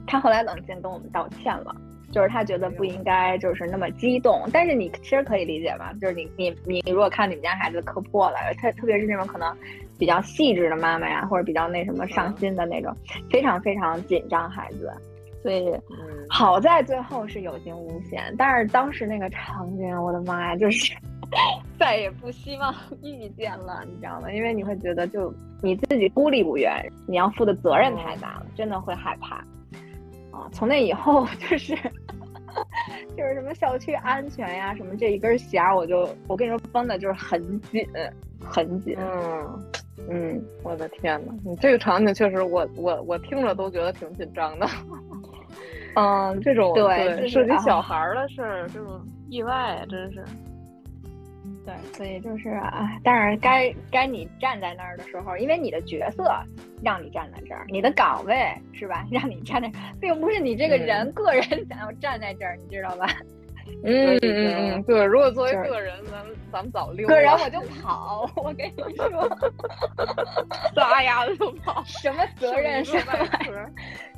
[0.05, 1.72] 他后来冷静跟我们道歉了，
[2.13, 4.43] 就是他觉得不应该就是那么激动。
[4.53, 5.93] 但是你其实可以理解吧？
[6.01, 9.55] 就是你你你如果看你们家孩子磕破了，特特别是那种可能
[9.99, 12.95] 比较细致的妈妈呀，或者比较那什么上心的那种，
[13.31, 14.93] 非常非常紧张孩子。
[15.43, 15.75] 所以，
[16.29, 20.95] 好在最后是有惊无险，但是当时那个场景，我的妈呀，就是
[21.79, 24.31] 再也不希望 遇见了，你知道吗？
[24.31, 25.33] 因为你会觉得，就
[25.63, 29.43] 你自己孤立无援，你要负的责任太大了，真的会害怕。
[30.41, 31.74] 啊，从那以后就是
[33.16, 37.86] 就是什么校区安全呀，什么这一根弦，我就我跟你说绷的就是很紧，
[38.45, 38.97] 很紧。
[38.99, 39.62] 嗯
[40.09, 44.66] 嗯，我的天呐，你这个场景确实，我我我听着都觉得挺紧张的。
[45.95, 50.24] 嗯，这种 对涉及小孩儿的事儿，这种意外真是。
[51.65, 56.33] 对，所以就是啊，但是该该你站在那儿的时候，因为你的角色
[56.83, 63.07] 让你站在这儿，你的岗位是吧， 让你站在，并不是你这个人个人想要站在这儿，你知道吧？
[63.85, 67.15] 嗯嗯嗯，对，如果作为个人，咱们咱们早溜了。
[67.15, 69.29] 个人我就跑， 我跟你说，
[70.75, 73.13] 撒丫子就跑，什么责任什么？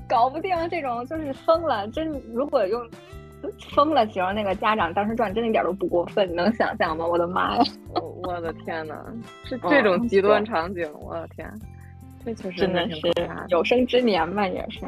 [0.08, 2.88] 搞不定这种就是疯了，真如果用
[3.74, 7.06] 疯了形容那个家长当时状，真的一点都不过分，你能想象吗？
[7.06, 7.64] 我的妈呀！
[8.22, 9.04] 我的天哪，
[9.44, 11.52] 是这种极端场景，我的天！
[12.24, 13.00] 这确实真的是
[13.48, 14.80] 有生之年吧，也是。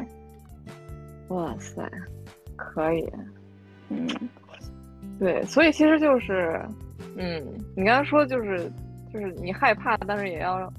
[1.29, 1.83] 哇塞，
[2.55, 3.11] 可以，
[3.89, 4.07] 嗯，
[5.19, 6.61] 对，所以其实就是，
[7.17, 7.43] 嗯，
[7.75, 8.71] 你刚才说就是
[9.11, 10.71] 就是你害怕，但是也要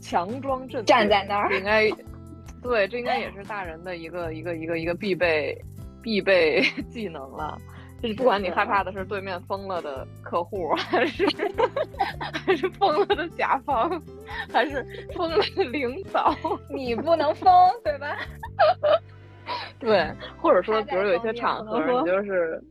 [0.00, 1.90] 强装镇站在那儿，应该，
[2.62, 5.58] 对，这应该也是大人的一个一个一个一个必备
[6.02, 7.58] 必备 技能了。
[8.02, 11.26] 就是不管你害怕的是对面疯了的客户， 还是
[12.46, 13.90] 还是疯了的甲方，
[14.50, 14.82] 还是
[15.14, 16.34] 疯了的领导，
[16.74, 17.52] 你不能疯，
[17.84, 18.16] 对吧？
[19.78, 22.62] 对，或者说，比如有一些场合，你就是，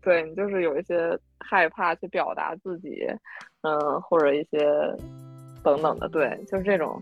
[0.00, 3.06] 对你就是有一些害怕去表达自己，
[3.60, 4.58] 嗯，或者一些
[5.62, 6.98] 等等的，对，就是这种，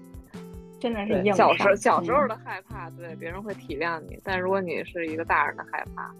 [0.86, 6.12] 真的是小时小时候的害怕，对别人会体谅你，但如果你是一个大人的害怕。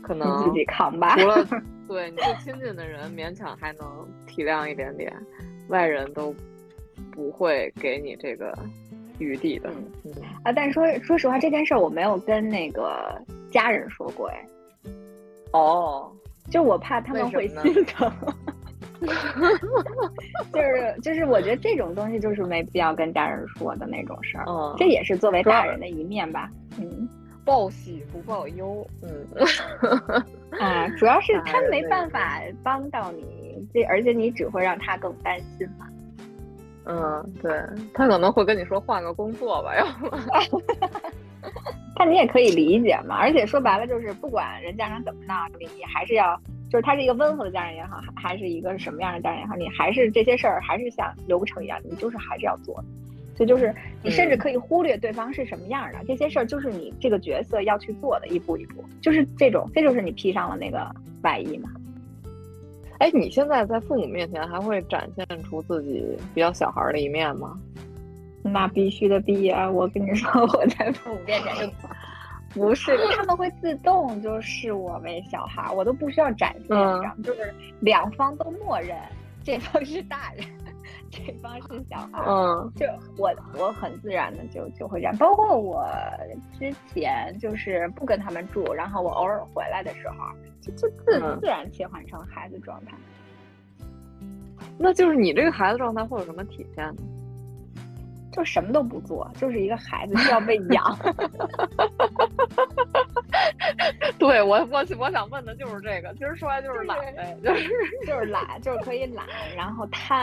[0.00, 1.16] 可能自己扛吧。
[1.18, 1.44] 除了
[1.86, 5.12] 对你最亲近的人，勉强还能体谅一点点，
[5.68, 6.34] 外人都
[7.10, 8.56] 不会给你这个
[9.18, 9.68] 余地的。
[10.44, 14.46] 啊，但是说说实话，这件事我没有跟那个家人说过哎。
[15.52, 16.10] 哦，
[16.50, 18.10] 就我怕他们会心疼。
[19.00, 24.44] 就 是就是，我觉得这种东西就是没必要跟家人说的那种事儿。
[24.48, 26.50] 嗯，这也是作为大人的一面吧。
[26.78, 27.08] 嗯。
[27.44, 29.26] 报喜不报忧，嗯，
[30.60, 35.86] 啊，主要是他没办法帮到你，这而且你只会让他更担心嘛。
[36.84, 37.50] 嗯，对
[37.94, 39.86] 他可能会跟你说换个工作吧，要
[40.50, 40.62] 不，
[41.96, 43.16] 但你也可以理解嘛。
[43.16, 46.38] 而且说白了就是，不管人家长怎么闹，你你还是要，
[46.70, 52.82] 就是他是一个温和的家人也好，还是一个什么样的家人也好，你还是这些事儿还是像流程一样，你就是还是要做。
[53.36, 60.92] 所以就是你甚至可以忽略对方是什么样的，这些事儿就是你这个角色要去做的，一步一步，就是这种，这就是你披上了那个
[61.22, 61.70] 外衣嘛。
[62.98, 66.04] 哎，你现在在父母面前还会展现出自己
[66.34, 67.56] 比较小孩的一面吗？
[68.42, 69.70] 那必须的，必啊！
[69.70, 71.66] 我跟你说，我在父母面前就
[72.58, 78.96] 不是，他们会自动就视我为小孩，我都不需要展现，就是两方都默认
[79.42, 80.44] 这方是大人。
[81.10, 82.86] 这方是小孩，嗯，就
[83.16, 85.86] 我我很自然的就就会这样，包括我
[86.58, 90.16] 之前就是不跟他们住，然后我偶尔回来的时候，
[90.60, 92.94] 就就自自然切换成孩子状态。
[94.78, 97.02] 那就是你这个孩子状态会有什么体现呢？
[98.32, 100.98] 就什么都不做，就是一个孩子需要被养。
[104.18, 107.68] 对我我我想问的就是这个，其实说来就是懒呗，就是
[108.06, 109.26] 就是懒，就是可以懒，
[109.56, 110.22] 然后贪。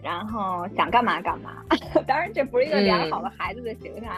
[0.00, 1.60] 然后想干嘛干嘛，
[2.06, 4.14] 当然这不是一个良好的孩子的形象，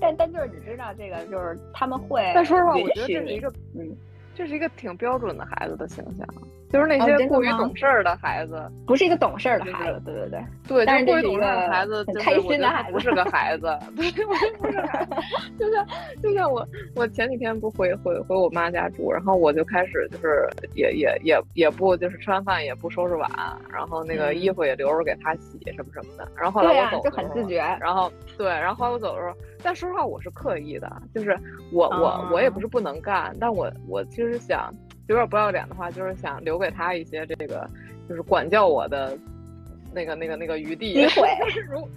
[0.00, 2.30] 但但就是你知道这个就是他们会。
[2.32, 3.90] 但说实话，我觉得这是一个嗯，
[4.32, 6.24] 这是一个挺标准的孩子的形象。
[6.70, 14.10] 就是那些过于懂事儿的孩子，不是一个懂事儿的孩子，对对对，对，但是过于懂事儿的孩子，开心的孩子不是个孩子， 对，
[14.58, 15.14] 不是孩子，
[15.58, 15.86] 就像
[16.20, 23.30] 就像我，我前几天不回回回我妈家住，然后我就开始就是也也也也不就是吃完饭也不收拾碗，
[23.72, 31.38] 然后那个衣服也留着给她洗什么什么的，然后后来我走就很自觉，然后对，然后后来我走的时候，但说实话我是刻意的，就是
[31.72, 34.74] 我我我也不是不能干，但我我其实想。
[35.08, 37.68] 有点不要脸的话，就是想留给他一些这个，
[38.08, 39.16] 就是管教我的
[39.92, 40.94] 那个、那个、那个余地。
[40.94, 41.28] 机会。
[41.68, 41.88] 如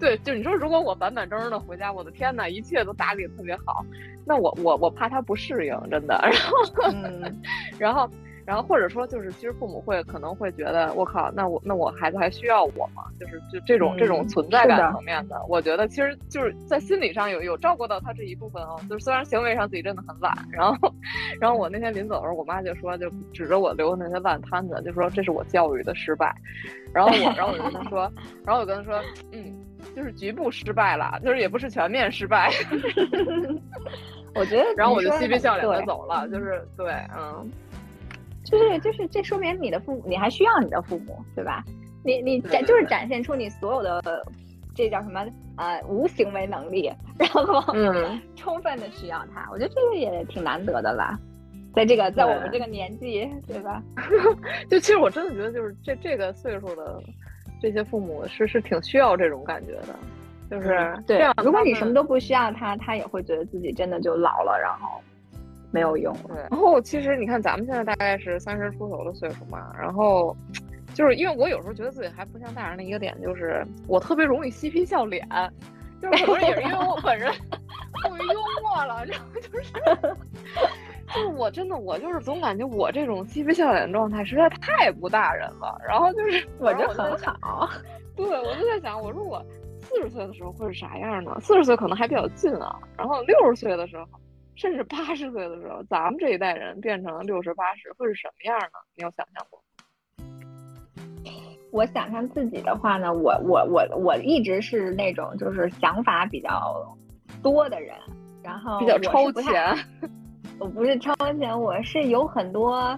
[0.00, 3.84] 对，就你说，如果我板板正正的回家，我的天呐，一切都打理的特别好，
[4.26, 6.18] 那我我我怕他不适应，真的。
[6.30, 7.30] 然后，
[7.78, 8.10] 然后。
[8.46, 13.04] 然后或者说就是，其实父母会可能会觉得，我靠，那我那我孩子还需要我吗？
[13.18, 18.78] 就是就这种这种存在感层面的，我觉得其实就是在心理上有有照顾到他这一部分哦。
[18.88, 20.94] 就是虽然行为上自己真的很懒，然后
[21.40, 26.34] 然后我那天临走的时候，我妈就说，就指着我留的那些烂摊子，就说这是我教育的失败。
[26.92, 28.12] 然后我然后我就跟她说，
[28.44, 29.00] 然后我跟她说，
[29.32, 29.56] 嗯，
[29.96, 32.50] 就是局部失败了，就是也不是全面失败。
[34.34, 37.50] 我觉得，然后我就嬉皮笑脸的走了，就是对，嗯。
[38.44, 41.64] 就是就是，这说明你的父母，你还需要你的父母，对吧？
[42.04, 44.02] 你你展就是展现出你所有的，
[44.74, 45.26] 这叫什么？
[45.56, 49.48] 呃，无行为能力，然后嗯， 充分的需要他。
[49.52, 51.16] 我觉得这个也挺难得的啦，
[51.72, 53.80] 在这个在我们这个年纪，对吧？
[54.68, 57.00] 就其实我真的觉得，就是这这个岁数的
[57.62, 59.94] 这些父母是是挺需要这种感觉的，
[60.50, 61.24] 就是对。
[61.44, 65.00] 如果你什么都不需要他，他也会觉得自己真的就老了，然后。
[65.74, 66.36] 没有用，对。
[66.48, 69.74] 然后其实你看，咱们现在大概是三十出头的岁数嘛。
[69.76, 70.34] 然后，
[70.94, 75.28] 就是因为我有时候觉得自己还不像大人的一个点，就是我特别容易嬉皮笑脸，
[76.00, 77.32] 就是可能也是因为我本人
[78.06, 79.72] 过于幽默了，然后就是，
[81.12, 85.76] 就是我真的我就是总感觉我这种嬉皮笑脸的状态实在太不大人了。
[85.84, 87.68] 然后就是 我就很好，
[88.14, 89.44] 对我就在想，我说我。
[89.86, 91.36] 四十岁的时候会是啥样呢？
[91.42, 94.06] 四十岁可能还比较近啊，然后六十岁的时候，
[94.56, 98.78] 甚至八十岁的时候，咱们这一代人变成六十八十会是什么样呢？
[98.94, 99.60] 你有想象过？
[101.72, 106.96] 我想象自己的话呢，我我我我一直是那种就是想法比较
[107.42, 107.96] 多的人，
[108.44, 109.76] 然后比较超前。
[110.60, 112.96] 我不是超前，我是有很多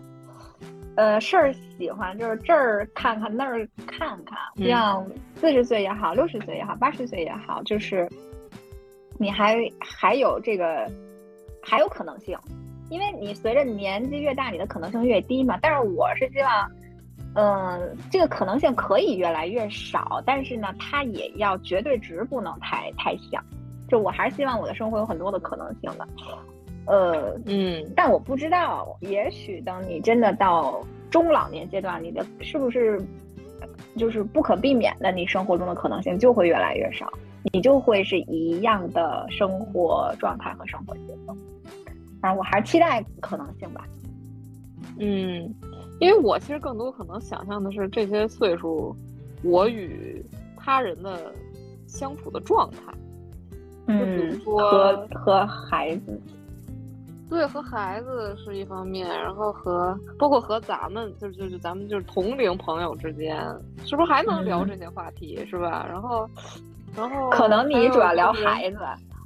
[0.94, 4.38] 呃事儿喜欢，就是这儿看看那儿看看，
[4.68, 8.06] 像四十岁也好，六十岁也好，八十岁也好，就是
[9.18, 10.86] 你还还有这个
[11.68, 12.38] 还有可能性，
[12.88, 15.58] 因为你随着年纪越大，你的可能性越低嘛。
[15.60, 16.70] 但是我是希望。
[17.38, 23.38] 嗯，这个可能性可以越来越少，但是呢，它也要绝对值不能太太小。
[23.88, 26.08] 就我还是希望我的生活有很多的可能性的。
[26.86, 32.98] 呃，嗯，但我不知道，也许等你真的到中老年阶段，你的是不是
[33.98, 37.12] 就是不可避免的，你生活中的可能性就会越来越少，
[37.52, 41.36] 你就会是一样的生活状态和生活节奏。
[42.20, 43.86] 反正我还是期待可能性吧。
[44.98, 45.54] 嗯。
[45.98, 48.94] 因为我其实更多可能想象的是这些岁数，
[49.42, 50.22] 我与
[50.54, 51.32] 他人的
[51.86, 52.92] 相处的状态，
[53.98, 56.20] 就比如说和和孩子，
[57.30, 63.42] 对，和孩子是一方面，然后和包括和咱们，就是就是咱们就是同龄朋友之间，
[63.86, 65.86] 是不是还能聊这些话题，是吧？
[65.88, 66.28] 然后，
[66.96, 68.78] 然后可能你主要聊孩子，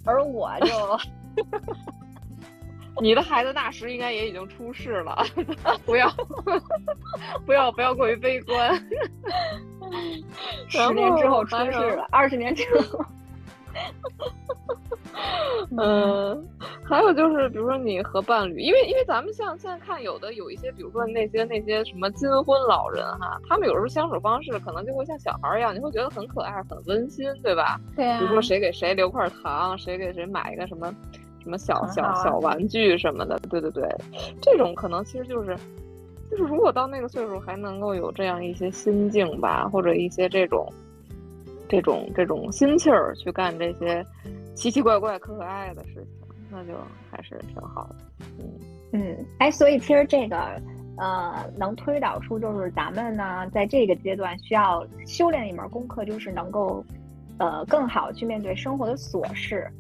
[0.05, 1.45] 而我就。
[3.01, 5.25] 你的孩子那时应该也已经出世了，
[5.87, 6.11] 不要，
[7.47, 8.75] 不要，不要过于悲观。
[10.69, 13.03] 十年之后出世了，二十年之后。
[15.79, 16.49] 嗯，
[16.85, 27.81] 还有就是，比如说你和伴侣，因为因为咱们像现在看有的有一些，比如说那些那些什么金婚老人哈，他们有时候相处方式可能就会像小孩一样，你会觉得很可爱、很温馨，对吧？
[27.97, 28.19] 对啊。
[28.19, 30.95] 比如说谁给谁留块糖，谁给谁买一个什么。
[31.43, 33.83] 什么小小小玩具什么的，对对对，
[34.43, 35.57] 这种可能其实就是，
[36.31, 40.71] 就是如果到那个岁数还能够有这样一些心境吧，或者一些这种，
[41.71, 44.05] 这种这种心气儿去干这些
[44.55, 46.75] 奇奇怪怪、可可爱的事情，那就
[47.11, 47.97] 还是挺好的。
[48.41, 48.45] 嗯
[48.93, 50.61] 嗯，哎，所以其实这个
[50.99, 56.85] 呃，能推导出就是咱们呢，在这个阶段需要修炼一门功课，就是能够
[57.39, 59.71] 呃更好去面对生活的琐事。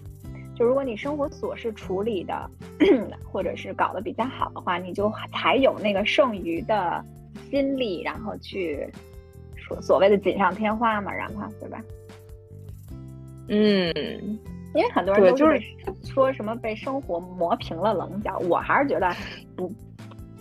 [0.54, 2.50] 就如果你生活琐事处理的，
[3.32, 7.04] 或者是搞得比较好的话，你就才有那个剩余的
[7.50, 8.88] 心力，然后去
[9.74, 11.80] 说所谓的锦上添花嘛，让他对吧？
[13.48, 14.38] 嗯，
[14.74, 15.60] 因为很多人都是
[16.04, 19.10] 说什么被生活磨平了棱角，我还是觉得
[19.56, 19.70] 不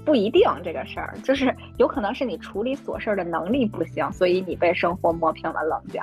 [0.06, 6.02] 不一定这个事儿，就是有可能是你处理琐事的能力不行，所以你被生活磨平了棱角。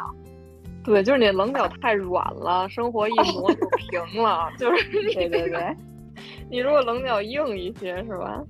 [0.84, 4.48] 对，就是你棱角太软了，生活一磨就平了。
[4.58, 5.76] 就是对对对，
[6.48, 8.40] 你如果棱角硬一些，是吧？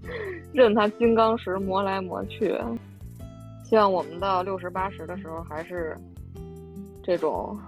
[0.52, 2.54] 任它金刚石磨来磨去。
[3.68, 5.96] 希望我们到六十八十的时候，还是
[7.02, 7.58] 这种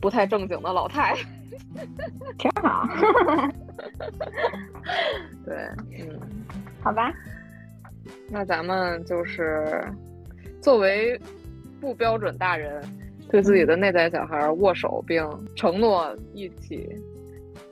[0.00, 1.14] 不太正经的老太，
[2.38, 2.88] 挺好。
[5.44, 5.54] 对，
[5.98, 6.18] 嗯，
[6.82, 7.12] 好吧。
[8.30, 9.84] 那咱们就是
[10.62, 11.20] 作为
[11.78, 12.82] 不标准大人。
[13.28, 16.88] 对自己的内在小孩握手，并承诺一起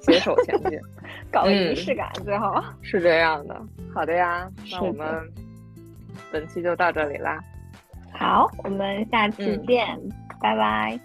[0.00, 0.78] 携手前进，
[1.32, 2.10] 搞个仪式感。
[2.22, 3.60] 最后是这样的，
[3.94, 5.06] 好的呀，那我们
[6.32, 7.38] 本期就到这里啦。
[8.12, 9.98] 好，我们下次见，
[10.40, 11.00] 拜拜，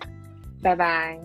[0.61, 1.19] 拜拜。